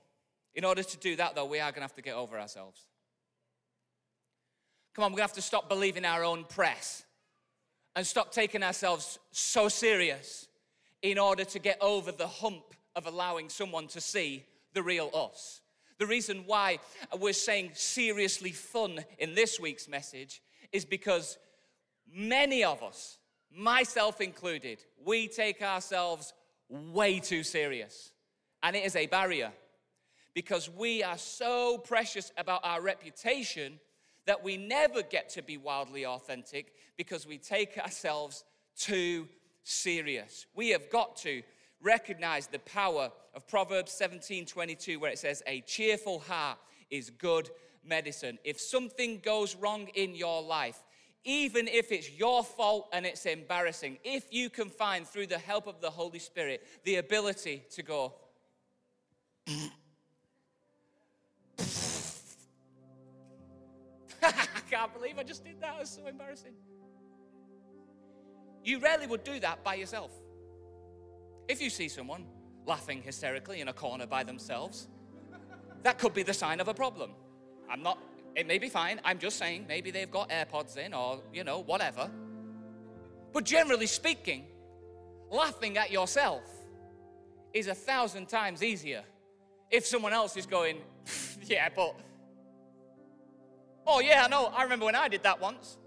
in 0.55 0.65
order 0.65 0.83
to 0.83 0.97
do 0.97 1.15
that, 1.17 1.35
though, 1.35 1.45
we 1.45 1.59
are 1.59 1.71
going 1.71 1.81
to 1.81 1.81
have 1.81 1.95
to 1.95 2.01
get 2.01 2.15
over 2.15 2.39
ourselves. 2.39 2.85
Come 4.93 5.03
on, 5.03 5.11
we're 5.11 5.17
going 5.17 5.27
to 5.27 5.33
have 5.33 5.35
to 5.35 5.41
stop 5.41 5.69
believing 5.69 6.05
our 6.05 6.23
own 6.23 6.43
press 6.45 7.03
and 7.95 8.05
stop 8.05 8.31
taking 8.31 8.63
ourselves 8.63 9.19
so 9.31 9.69
serious 9.69 10.47
in 11.01 11.17
order 11.17 11.43
to 11.45 11.59
get 11.59 11.77
over 11.81 12.11
the 12.11 12.27
hump 12.27 12.73
of 12.95 13.05
allowing 13.05 13.49
someone 13.49 13.87
to 13.87 14.01
see 14.01 14.43
the 14.73 14.83
real 14.83 15.09
us. 15.13 15.61
The 15.97 16.07
reason 16.07 16.43
why 16.45 16.79
we're 17.17 17.33
saying 17.33 17.71
seriously 17.73 18.51
fun 18.51 19.03
in 19.17 19.35
this 19.35 19.59
week's 19.59 19.87
message 19.87 20.41
is 20.71 20.85
because 20.85 21.37
many 22.13 22.63
of 22.63 22.81
us, 22.81 23.17
myself 23.53 24.21
included, 24.21 24.79
we 25.05 25.27
take 25.27 25.61
ourselves 25.61 26.33
way 26.69 27.19
too 27.19 27.43
serious. 27.43 28.11
And 28.63 28.75
it 28.75 28.85
is 28.85 28.95
a 28.95 29.07
barrier 29.07 29.51
because 30.33 30.69
we 30.69 31.03
are 31.03 31.17
so 31.17 31.77
precious 31.77 32.31
about 32.37 32.61
our 32.63 32.81
reputation 32.81 33.79
that 34.25 34.43
we 34.43 34.57
never 34.57 35.01
get 35.01 35.29
to 35.29 35.41
be 35.41 35.57
wildly 35.57 36.05
authentic 36.05 36.73
because 36.97 37.25
we 37.25 37.37
take 37.37 37.77
ourselves 37.77 38.43
too 38.77 39.27
serious. 39.63 40.45
We 40.55 40.69
have 40.69 40.89
got 40.89 41.15
to 41.17 41.41
recognize 41.81 42.47
the 42.47 42.59
power 42.59 43.11
of 43.33 43.47
Proverbs 43.47 43.91
17 43.91 44.45
22, 44.45 44.99
where 44.99 45.11
it 45.11 45.19
says, 45.19 45.41
A 45.47 45.61
cheerful 45.61 46.19
heart 46.19 46.57
is 46.89 47.09
good 47.09 47.49
medicine. 47.83 48.37
If 48.43 48.59
something 48.59 49.19
goes 49.23 49.55
wrong 49.55 49.87
in 49.95 50.15
your 50.15 50.41
life, 50.41 50.83
even 51.23 51.67
if 51.67 51.91
it's 51.91 52.11
your 52.11 52.43
fault 52.43 52.89
and 52.93 53.05
it's 53.05 53.25
embarrassing, 53.25 53.97
if 54.03 54.25
you 54.31 54.49
can 54.49 54.69
find 54.69 55.05
through 55.05 55.27
the 55.27 55.37
help 55.37 55.67
of 55.67 55.81
the 55.81 55.89
Holy 55.89 56.19
Spirit 56.19 56.65
the 56.83 56.95
ability 56.95 57.63
to 57.71 57.83
go, 57.83 58.13
I 64.21 64.33
can't 64.69 64.93
believe 64.93 65.17
I 65.17 65.23
just 65.23 65.43
did 65.43 65.59
that. 65.61 65.75
It 65.75 65.79
was 65.81 65.89
so 65.89 66.07
embarrassing. 66.07 66.53
You 68.63 68.79
rarely 68.79 69.07
would 69.07 69.23
do 69.23 69.39
that 69.39 69.63
by 69.63 69.75
yourself. 69.75 70.11
If 71.47 71.61
you 71.61 71.69
see 71.69 71.87
someone 71.87 72.25
laughing 72.65 73.01
hysterically 73.01 73.61
in 73.61 73.67
a 73.69 73.73
corner 73.73 74.05
by 74.05 74.23
themselves, 74.23 74.87
that 75.83 75.97
could 75.97 76.13
be 76.13 76.23
the 76.23 76.33
sign 76.33 76.59
of 76.59 76.67
a 76.67 76.73
problem. 76.73 77.11
I'm 77.69 77.81
not, 77.81 77.97
it 78.39 78.47
may 78.47 78.57
be 78.57 78.69
fine. 78.69 79.01
I'm 79.03 79.19
just 79.19 79.37
saying 79.37 79.65
maybe 79.67 79.91
they've 79.91 80.09
got 80.09 80.29
AirPods 80.29 80.77
in 80.77 80.93
or, 80.93 81.19
you 81.33 81.43
know, 81.43 81.59
whatever. 81.59 82.09
But 83.33 83.43
generally 83.43 83.85
speaking, 83.85 84.45
laughing 85.29 85.77
at 85.77 85.91
yourself 85.91 86.43
is 87.53 87.67
a 87.67 87.75
thousand 87.75 88.29
times 88.29 88.63
easier 88.63 89.03
if 89.69 89.85
someone 89.85 90.13
else 90.13 90.37
is 90.37 90.45
going, 90.45 90.77
yeah, 91.43 91.67
but, 91.75 91.95
oh, 93.85 93.99
yeah, 93.99 94.23
I 94.23 94.29
know, 94.29 94.45
I 94.55 94.63
remember 94.63 94.85
when 94.85 94.95
I 94.95 95.09
did 95.09 95.23
that 95.23 95.41
once. 95.41 95.77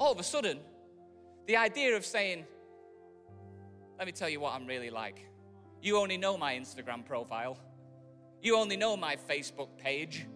All 0.00 0.10
of 0.10 0.18
a 0.18 0.24
sudden, 0.24 0.58
the 1.46 1.58
idea 1.58 1.96
of 1.96 2.04
saying, 2.04 2.44
let 3.98 4.06
me 4.06 4.12
tell 4.12 4.28
you 4.28 4.40
what 4.40 4.52
I'm 4.52 4.66
really 4.66 4.90
like. 4.90 5.24
You 5.80 5.98
only 5.98 6.16
know 6.16 6.36
my 6.36 6.54
Instagram 6.54 7.04
profile. 7.04 7.56
You 8.42 8.56
only 8.56 8.76
know 8.76 8.96
my 8.96 9.14
Facebook 9.14 9.68
page. 9.78 10.26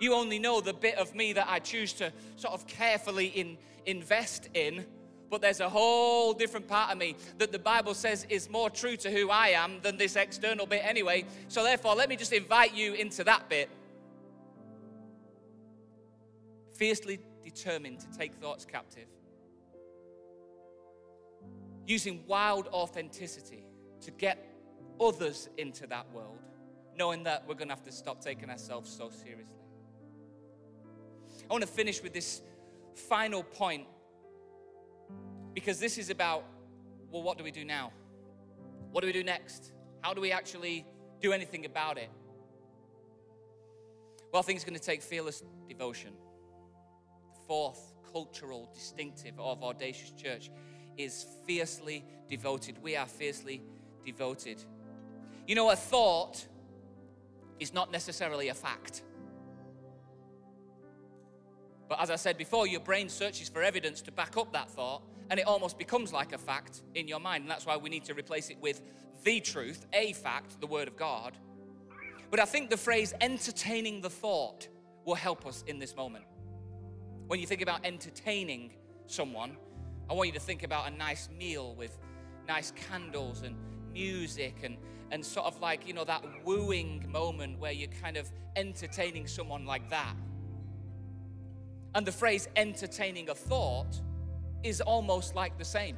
You 0.00 0.14
only 0.14 0.38
know 0.38 0.62
the 0.62 0.72
bit 0.72 0.96
of 0.96 1.14
me 1.14 1.34
that 1.34 1.46
I 1.48 1.58
choose 1.58 1.92
to 1.94 2.10
sort 2.36 2.54
of 2.54 2.66
carefully 2.66 3.26
in, 3.26 3.58
invest 3.84 4.48
in. 4.54 4.86
But 5.28 5.42
there's 5.42 5.60
a 5.60 5.68
whole 5.68 6.32
different 6.32 6.66
part 6.66 6.90
of 6.90 6.98
me 6.98 7.14
that 7.38 7.52
the 7.52 7.58
Bible 7.58 7.94
says 7.94 8.26
is 8.28 8.50
more 8.50 8.68
true 8.68 8.96
to 8.96 9.10
who 9.10 9.30
I 9.30 9.48
am 9.48 9.80
than 9.82 9.96
this 9.96 10.16
external 10.16 10.66
bit 10.66 10.80
anyway. 10.84 11.24
So, 11.46 11.62
therefore, 11.62 11.94
let 11.94 12.08
me 12.08 12.16
just 12.16 12.32
invite 12.32 12.74
you 12.74 12.94
into 12.94 13.22
that 13.24 13.48
bit. 13.48 13.70
Fiercely 16.74 17.20
determined 17.44 18.00
to 18.00 18.18
take 18.18 18.34
thoughts 18.34 18.64
captive. 18.64 19.06
Using 21.86 22.24
wild 22.26 22.66
authenticity 22.68 23.66
to 24.00 24.10
get 24.10 24.44
others 25.00 25.48
into 25.58 25.86
that 25.88 26.10
world, 26.12 26.38
knowing 26.96 27.22
that 27.24 27.44
we're 27.46 27.54
going 27.54 27.68
to 27.68 27.74
have 27.74 27.84
to 27.84 27.92
stop 27.92 28.20
taking 28.20 28.50
ourselves 28.50 28.90
so 28.90 29.10
seriously. 29.10 29.59
I 31.50 31.52
want 31.52 31.62
to 31.62 31.68
finish 31.68 32.00
with 32.00 32.12
this 32.12 32.42
final 32.94 33.42
point 33.42 33.88
because 35.52 35.80
this 35.80 35.98
is 35.98 36.08
about 36.08 36.44
well, 37.10 37.22
what 37.22 37.38
do 37.38 37.42
we 37.42 37.50
do 37.50 37.64
now? 37.64 37.90
What 38.92 39.00
do 39.00 39.08
we 39.08 39.12
do 39.12 39.24
next? 39.24 39.72
How 40.00 40.14
do 40.14 40.20
we 40.20 40.30
actually 40.30 40.86
do 41.20 41.32
anything 41.32 41.64
about 41.64 41.98
it? 41.98 42.08
Well, 44.32 44.38
I 44.38 44.42
think 44.44 44.56
it's 44.56 44.64
going 44.64 44.78
to 44.78 44.84
take 44.84 45.02
fearless 45.02 45.42
devotion. 45.68 46.12
The 47.34 47.40
fourth 47.48 47.94
cultural 48.12 48.70
distinctive 48.72 49.34
of 49.40 49.64
Audacious 49.64 50.12
Church 50.12 50.52
is 50.96 51.26
fiercely 51.46 52.04
devoted. 52.28 52.78
We 52.80 52.94
are 52.94 53.06
fiercely 53.06 53.60
devoted. 54.06 54.62
You 55.48 55.56
know, 55.56 55.70
a 55.70 55.76
thought 55.76 56.46
is 57.58 57.74
not 57.74 57.90
necessarily 57.90 58.48
a 58.48 58.54
fact. 58.54 59.02
But 61.90 62.00
as 62.00 62.08
I 62.08 62.14
said 62.14 62.38
before, 62.38 62.68
your 62.68 62.78
brain 62.78 63.08
searches 63.08 63.48
for 63.48 63.64
evidence 63.64 64.00
to 64.02 64.12
back 64.12 64.36
up 64.36 64.52
that 64.52 64.70
thought, 64.70 65.02
and 65.28 65.40
it 65.40 65.46
almost 65.46 65.76
becomes 65.76 66.12
like 66.12 66.32
a 66.32 66.38
fact 66.38 66.82
in 66.94 67.08
your 67.08 67.18
mind. 67.18 67.42
And 67.42 67.50
that's 67.50 67.66
why 67.66 67.76
we 67.76 67.90
need 67.90 68.04
to 68.04 68.14
replace 68.14 68.48
it 68.48 68.58
with 68.60 68.80
the 69.24 69.40
truth, 69.40 69.86
a 69.92 70.12
fact, 70.12 70.60
the 70.60 70.68
Word 70.68 70.86
of 70.86 70.96
God. 70.96 71.36
But 72.30 72.38
I 72.38 72.44
think 72.44 72.70
the 72.70 72.76
phrase 72.76 73.12
entertaining 73.20 74.02
the 74.02 74.08
thought 74.08 74.68
will 75.04 75.16
help 75.16 75.44
us 75.46 75.64
in 75.66 75.80
this 75.80 75.96
moment. 75.96 76.26
When 77.26 77.40
you 77.40 77.46
think 77.46 77.60
about 77.60 77.84
entertaining 77.84 78.70
someone, 79.08 79.56
I 80.08 80.12
want 80.14 80.28
you 80.28 80.34
to 80.34 80.40
think 80.40 80.62
about 80.62 80.86
a 80.86 80.94
nice 80.96 81.28
meal 81.36 81.74
with 81.74 81.98
nice 82.46 82.72
candles 82.88 83.42
and 83.42 83.56
music 83.92 84.58
and, 84.62 84.76
and 85.10 85.26
sort 85.26 85.46
of 85.46 85.60
like, 85.60 85.88
you 85.88 85.92
know, 85.92 86.04
that 86.04 86.24
wooing 86.44 87.04
moment 87.10 87.58
where 87.58 87.72
you're 87.72 87.90
kind 88.00 88.16
of 88.16 88.30
entertaining 88.54 89.26
someone 89.26 89.66
like 89.66 89.90
that. 89.90 90.14
And 91.94 92.06
the 92.06 92.12
phrase 92.12 92.48
entertaining 92.56 93.30
a 93.30 93.34
thought 93.34 94.00
is 94.62 94.80
almost 94.80 95.34
like 95.34 95.58
the 95.58 95.64
same. 95.64 95.96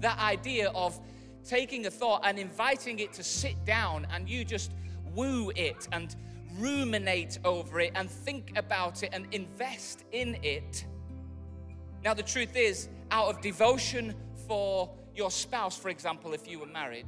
That 0.00 0.18
idea 0.18 0.70
of 0.74 0.98
taking 1.44 1.86
a 1.86 1.90
thought 1.90 2.22
and 2.24 2.38
inviting 2.38 2.98
it 2.98 3.12
to 3.14 3.22
sit 3.22 3.64
down 3.64 4.06
and 4.10 4.28
you 4.28 4.44
just 4.44 4.72
woo 5.14 5.52
it 5.54 5.88
and 5.92 6.14
ruminate 6.58 7.38
over 7.44 7.80
it 7.80 7.92
and 7.94 8.10
think 8.10 8.56
about 8.56 9.02
it 9.02 9.10
and 9.12 9.26
invest 9.32 10.04
in 10.12 10.38
it. 10.42 10.86
Now, 12.02 12.14
the 12.14 12.22
truth 12.22 12.56
is, 12.56 12.88
out 13.10 13.28
of 13.28 13.40
devotion 13.40 14.14
for 14.46 14.90
your 15.14 15.30
spouse, 15.30 15.76
for 15.76 15.88
example, 15.88 16.32
if 16.32 16.48
you 16.48 16.58
were 16.58 16.66
married, 16.66 17.06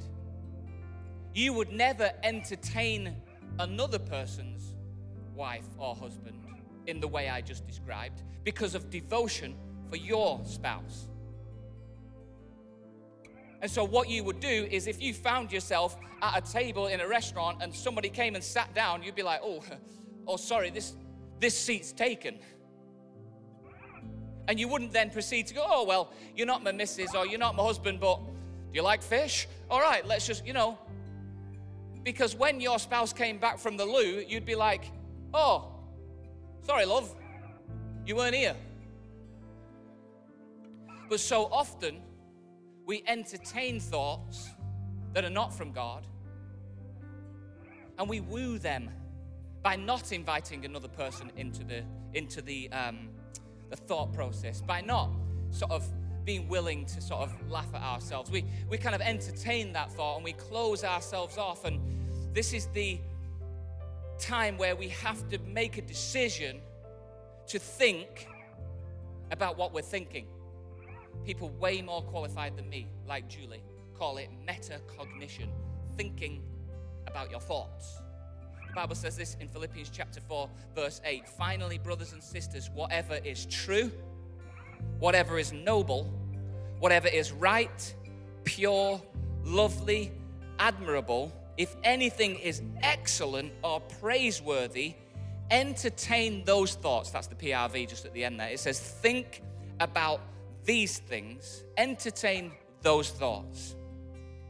you 1.33 1.53
would 1.53 1.71
never 1.71 2.11
entertain 2.23 3.15
another 3.59 3.99
person's 3.99 4.75
wife 5.35 5.67
or 5.77 5.95
husband 5.95 6.48
in 6.89 6.99
the 6.99 7.07
way 7.07 7.29
I 7.29 7.41
just 7.41 7.65
described 7.67 8.23
because 8.43 8.75
of 8.75 8.89
devotion 8.89 9.55
for 9.89 9.95
your 9.95 10.41
spouse. 10.45 11.07
And 13.61 13.69
so, 13.69 13.83
what 13.83 14.09
you 14.09 14.23
would 14.23 14.39
do 14.39 14.67
is 14.71 14.87
if 14.87 15.01
you 15.01 15.13
found 15.13 15.51
yourself 15.51 15.97
at 16.21 16.37
a 16.37 16.51
table 16.53 16.87
in 16.87 17.01
a 17.01 17.07
restaurant 17.07 17.61
and 17.61 17.73
somebody 17.73 18.09
came 18.09 18.35
and 18.35 18.43
sat 18.43 18.73
down, 18.73 19.03
you'd 19.03 19.15
be 19.15 19.23
like, 19.23 19.41
oh, 19.43 19.63
oh, 20.27 20.37
sorry, 20.37 20.69
this, 20.69 20.93
this 21.39 21.57
seat's 21.57 21.91
taken. 21.91 22.39
And 24.47 24.59
you 24.59 24.67
wouldn't 24.67 24.93
then 24.93 25.11
proceed 25.11 25.47
to 25.47 25.53
go, 25.53 25.63
oh, 25.67 25.85
well, 25.85 26.11
you're 26.35 26.47
not 26.47 26.63
my 26.63 26.71
missus 26.71 27.13
or 27.13 27.27
you're 27.27 27.39
not 27.39 27.55
my 27.55 27.63
husband, 27.63 27.99
but 27.99 28.17
do 28.17 28.73
you 28.73 28.81
like 28.81 29.03
fish? 29.03 29.47
All 29.69 29.79
right, 29.79 30.05
let's 30.05 30.25
just, 30.25 30.45
you 30.45 30.53
know. 30.53 30.77
Because 32.03 32.35
when 32.35 32.61
your 32.61 32.79
spouse 32.79 33.13
came 33.13 33.37
back 33.37 33.59
from 33.59 33.77
the 33.77 33.85
loo, 33.85 34.23
you'd 34.27 34.45
be 34.45 34.55
like, 34.55 34.89
oh, 35.33 35.78
Sorry, 36.69 36.85
love, 36.85 37.15
you 38.05 38.15
weren't 38.15 38.35
here. 38.35 38.55
But 41.09 41.19
so 41.19 41.45
often, 41.45 41.99
we 42.85 43.01
entertain 43.07 43.79
thoughts 43.79 44.51
that 45.13 45.25
are 45.25 45.31
not 45.31 45.51
from 45.51 45.71
God, 45.71 46.05
and 47.97 48.07
we 48.07 48.19
woo 48.19 48.59
them 48.59 48.87
by 49.63 49.77
not 49.77 50.11
inviting 50.11 50.63
another 50.63 50.87
person 50.87 51.31
into 51.37 51.63
the 51.63 51.81
into 52.13 52.39
the 52.39 52.71
um, 52.71 53.09
the 53.71 53.75
thought 53.75 54.13
process, 54.13 54.61
by 54.61 54.79
not 54.79 55.09
sort 55.49 55.71
of 55.71 55.91
being 56.23 56.47
willing 56.47 56.85
to 56.85 57.01
sort 57.01 57.23
of 57.23 57.49
laugh 57.49 57.73
at 57.73 57.81
ourselves. 57.81 58.29
We 58.29 58.45
we 58.69 58.77
kind 58.77 58.93
of 58.93 59.01
entertain 59.01 59.73
that 59.73 59.91
thought 59.91 60.17
and 60.17 60.23
we 60.23 60.33
close 60.33 60.83
ourselves 60.83 61.35
off, 61.39 61.65
and 61.65 61.79
this 62.35 62.53
is 62.53 62.67
the 62.67 62.99
time 64.19 64.57
where 64.57 64.75
we 64.75 64.89
have 64.89 65.27
to 65.29 65.39
make 65.39 65.77
a 65.77 65.81
decision 65.81 66.59
to 67.47 67.59
think 67.59 68.27
about 69.31 69.57
what 69.57 69.73
we're 69.73 69.81
thinking. 69.81 70.27
People 71.25 71.49
way 71.59 71.81
more 71.81 72.01
qualified 72.03 72.55
than 72.57 72.69
me, 72.69 72.87
like 73.07 73.27
Julie, 73.27 73.63
call 73.97 74.17
it 74.17 74.29
metacognition, 74.47 75.49
thinking 75.97 76.41
about 77.07 77.31
your 77.31 77.39
thoughts. 77.39 78.01
The 78.67 78.73
Bible 78.73 78.95
says 78.95 79.17
this 79.17 79.35
in 79.39 79.49
Philippians 79.49 79.89
chapter 79.89 80.21
4, 80.21 80.49
verse 80.75 81.01
8. 81.03 81.27
Finally, 81.27 81.79
brothers 81.79 82.13
and 82.13 82.21
sisters, 82.21 82.69
whatever 82.73 83.15
is 83.15 83.45
true, 83.47 83.91
whatever 84.99 85.39
is 85.39 85.51
noble, 85.51 86.03
whatever 86.79 87.07
is 87.07 87.31
right, 87.31 87.93
pure, 88.43 89.01
lovely, 89.43 90.11
admirable, 90.59 91.33
if 91.59 91.75
anything 91.83 92.35
is 92.37 92.61
excellent 92.83 93.51
or 93.65 93.81
praiseworthy, 93.99 94.95
entertain 95.51 96.41
those 96.45 96.75
thoughts. 96.75 97.11
That's 97.11 97.27
the 97.27 97.35
PRV 97.35 97.89
just 97.89 98.05
at 98.05 98.13
the 98.13 98.23
end 98.23 98.39
there. 98.39 98.47
It 98.47 98.61
says, 98.61 98.79
think 98.79 99.43
about 99.81 100.21
these 100.63 100.99
things, 100.99 101.65
entertain 101.75 102.53
those 102.81 103.09
thoughts. 103.09 103.75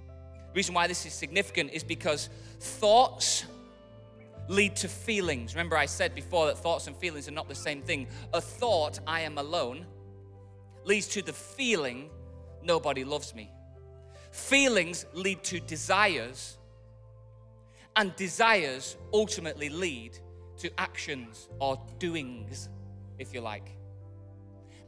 The 0.03 0.53
reason 0.53 0.75
why 0.75 0.85
this 0.85 1.03
is 1.07 1.13
significant 1.13 1.71
is 1.73 1.83
because 1.83 2.29
thoughts 2.59 3.45
lead 4.47 4.75
to 4.75 4.87
feelings. 4.87 5.55
Remember, 5.55 5.77
I 5.77 5.87
said 5.87 6.13
before 6.13 6.45
that 6.45 6.59
thoughts 6.59 6.85
and 6.85 6.95
feelings 6.95 7.27
are 7.27 7.31
not 7.31 7.49
the 7.49 7.55
same 7.55 7.81
thing. 7.81 8.07
A 8.33 8.41
thought, 8.41 8.99
I 9.07 9.21
am 9.21 9.39
alone, 9.39 9.87
leads 10.83 11.07
to 11.07 11.23
the 11.23 11.33
feeling, 11.33 12.11
nobody 12.61 13.03
loves 13.03 13.33
me. 13.33 13.49
Feelings 14.31 15.07
lead 15.15 15.43
to 15.45 15.59
desires, 15.59 16.58
and 17.99 18.15
desires 18.15 18.95
ultimately 19.13 19.67
lead 19.67 20.17
to 20.57 20.71
actions 20.79 21.49
or 21.59 21.77
doings, 21.99 22.69
if 23.17 23.33
you 23.33 23.41
like. 23.41 23.75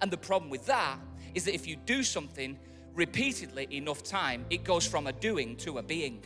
And 0.02 0.10
the 0.10 0.18
problem 0.18 0.50
with 0.50 0.66
that 0.68 0.98
is 1.36 1.44
that 1.44 1.54
if 1.54 1.68
you 1.68 1.76
do 1.76 2.04
something 2.04 2.58
repeatedly 2.96 3.68
enough 3.70 4.02
time, 4.02 4.46
it 4.50 4.64
goes 4.64 4.88
from 4.88 5.08
a 5.08 5.12
doing 5.12 5.58
to 5.58 5.78
a 5.78 5.84
being. 5.84 6.24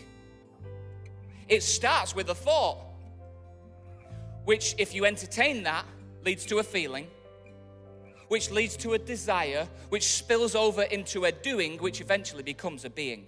It 1.48 1.64
starts 1.64 2.16
with 2.16 2.30
a 2.30 2.36
thought, 2.36 2.78
which, 4.46 4.76
if 4.78 4.94
you 4.94 5.06
entertain 5.06 5.64
that, 5.64 5.86
leads 6.24 6.46
to 6.46 6.60
a 6.60 6.64
feeling, 6.64 7.08
which 8.28 8.52
leads 8.52 8.78
to 8.78 8.94
a 8.94 9.00
desire, 9.00 9.68
which 9.90 10.04
spills 10.04 10.54
over 10.54 10.84
into 10.84 11.26
a 11.26 11.32
doing, 11.32 11.80
which 11.80 12.00
eventually 12.00 12.44
becomes 12.44 12.86
a 12.86 12.92
being. 12.92 13.26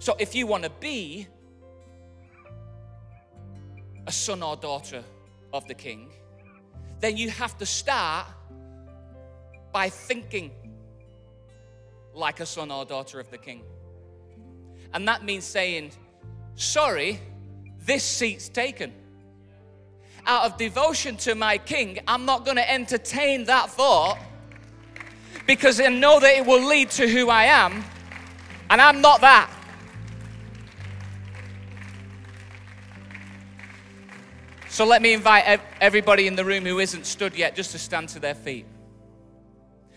So, 0.00 0.16
if 0.18 0.34
you 0.34 0.48
want 0.48 0.64
to 0.64 0.70
be 0.80 1.28
a 4.06 4.12
son 4.12 4.42
or 4.42 4.56
daughter 4.56 5.02
of 5.52 5.66
the 5.66 5.74
king, 5.74 6.08
then 7.00 7.16
you 7.16 7.30
have 7.30 7.56
to 7.58 7.66
start 7.66 8.26
by 9.72 9.88
thinking 9.88 10.50
like 12.14 12.40
a 12.40 12.46
son 12.46 12.70
or 12.70 12.84
daughter 12.84 13.18
of 13.20 13.30
the 13.30 13.38
king. 13.38 13.62
And 14.92 15.08
that 15.08 15.24
means 15.24 15.44
saying, 15.44 15.92
Sorry, 16.56 17.20
this 17.80 18.04
seat's 18.04 18.48
taken. 18.48 18.92
Out 20.26 20.46
of 20.46 20.56
devotion 20.56 21.16
to 21.18 21.34
my 21.34 21.58
king, 21.58 21.98
I'm 22.06 22.24
not 22.24 22.44
going 22.44 22.56
to 22.56 22.70
entertain 22.70 23.44
that 23.44 23.70
thought 23.70 24.18
because 25.46 25.80
I 25.80 25.88
know 25.88 26.20
that 26.20 26.36
it 26.36 26.46
will 26.46 26.64
lead 26.64 26.90
to 26.92 27.08
who 27.08 27.28
I 27.28 27.44
am, 27.44 27.84
and 28.70 28.80
I'm 28.80 29.00
not 29.00 29.20
that. 29.20 29.50
So 34.74 34.84
let 34.84 35.02
me 35.02 35.12
invite 35.12 35.60
everybody 35.80 36.26
in 36.26 36.34
the 36.34 36.44
room 36.44 36.64
who 36.64 36.80
isn't 36.80 37.06
stood 37.06 37.36
yet 37.36 37.54
just 37.54 37.70
to 37.70 37.78
stand 37.78 38.08
to 38.08 38.18
their 38.18 38.34
feet. 38.34 38.66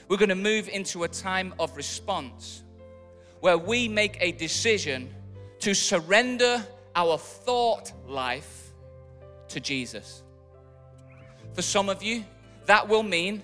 We're 0.07 0.17
going 0.17 0.29
to 0.29 0.35
move 0.35 0.69
into 0.69 1.03
a 1.03 1.07
time 1.07 1.55
of 1.57 1.75
response 1.75 2.61
where 3.39 3.57
we 3.57 3.87
make 3.87 4.17
a 4.21 4.33
decision 4.33 5.09
to 5.61 5.73
surrender 5.73 6.63
our 6.95 7.17
thought 7.17 7.91
life 8.05 8.71
to 9.47 9.59
Jesus. 9.59 10.21
For 11.53 11.63
some 11.63 11.89
of 11.89 12.03
you, 12.03 12.23
that 12.67 12.87
will 12.87 13.01
mean 13.01 13.41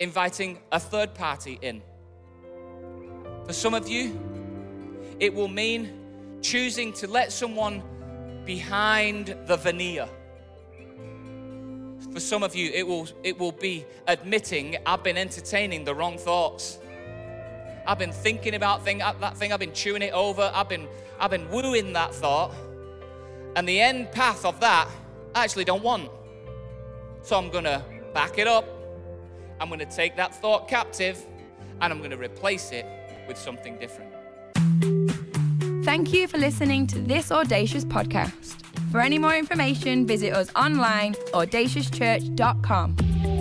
inviting 0.00 0.58
a 0.72 0.80
third 0.80 1.12
party 1.12 1.58
in. 1.60 1.82
For 3.44 3.52
some 3.52 3.74
of 3.74 3.88
you, 3.88 4.18
it 5.20 5.34
will 5.34 5.48
mean 5.48 6.40
choosing 6.40 6.94
to 6.94 7.08
let 7.08 7.30
someone 7.30 7.82
behind 8.46 9.36
the 9.44 9.58
veneer 9.58 10.08
for 12.12 12.20
some 12.20 12.42
of 12.42 12.54
you, 12.54 12.70
it 12.72 12.86
will, 12.86 13.08
it 13.22 13.38
will 13.38 13.52
be 13.52 13.84
admitting 14.06 14.76
I've 14.84 15.02
been 15.02 15.16
entertaining 15.16 15.84
the 15.84 15.94
wrong 15.94 16.18
thoughts. 16.18 16.78
I've 17.86 17.98
been 17.98 18.12
thinking 18.12 18.54
about 18.54 18.84
thing, 18.84 19.02
uh, 19.02 19.14
that 19.20 19.36
thing, 19.36 19.52
I've 19.52 19.60
been 19.60 19.72
chewing 19.72 20.02
it 20.02 20.12
over, 20.12 20.52
I've 20.54 20.68
been, 20.68 20.86
I've 21.18 21.30
been 21.30 21.48
wooing 21.50 21.92
that 21.94 22.14
thought. 22.14 22.52
And 23.56 23.68
the 23.68 23.80
end 23.80 24.12
path 24.12 24.44
of 24.44 24.60
that, 24.60 24.88
I 25.34 25.44
actually 25.44 25.64
don't 25.64 25.82
want. 25.82 26.10
So 27.22 27.36
I'm 27.36 27.50
going 27.50 27.64
to 27.64 27.82
back 28.14 28.38
it 28.38 28.46
up. 28.46 28.66
I'm 29.60 29.68
going 29.68 29.80
to 29.80 29.86
take 29.86 30.16
that 30.16 30.34
thought 30.34 30.68
captive 30.68 31.24
and 31.80 31.92
I'm 31.92 31.98
going 31.98 32.10
to 32.10 32.18
replace 32.18 32.72
it 32.72 32.86
with 33.26 33.38
something 33.38 33.78
different. 33.78 34.12
Thank 35.84 36.12
you 36.12 36.28
for 36.28 36.38
listening 36.38 36.86
to 36.88 36.98
this 36.98 37.30
Audacious 37.32 37.84
podcast. 37.84 38.71
For 38.92 39.00
any 39.00 39.18
more 39.18 39.34
information, 39.34 40.06
visit 40.06 40.34
us 40.34 40.50
online, 40.54 41.14
at 41.14 41.32
audaciouschurch.com. 41.32 43.31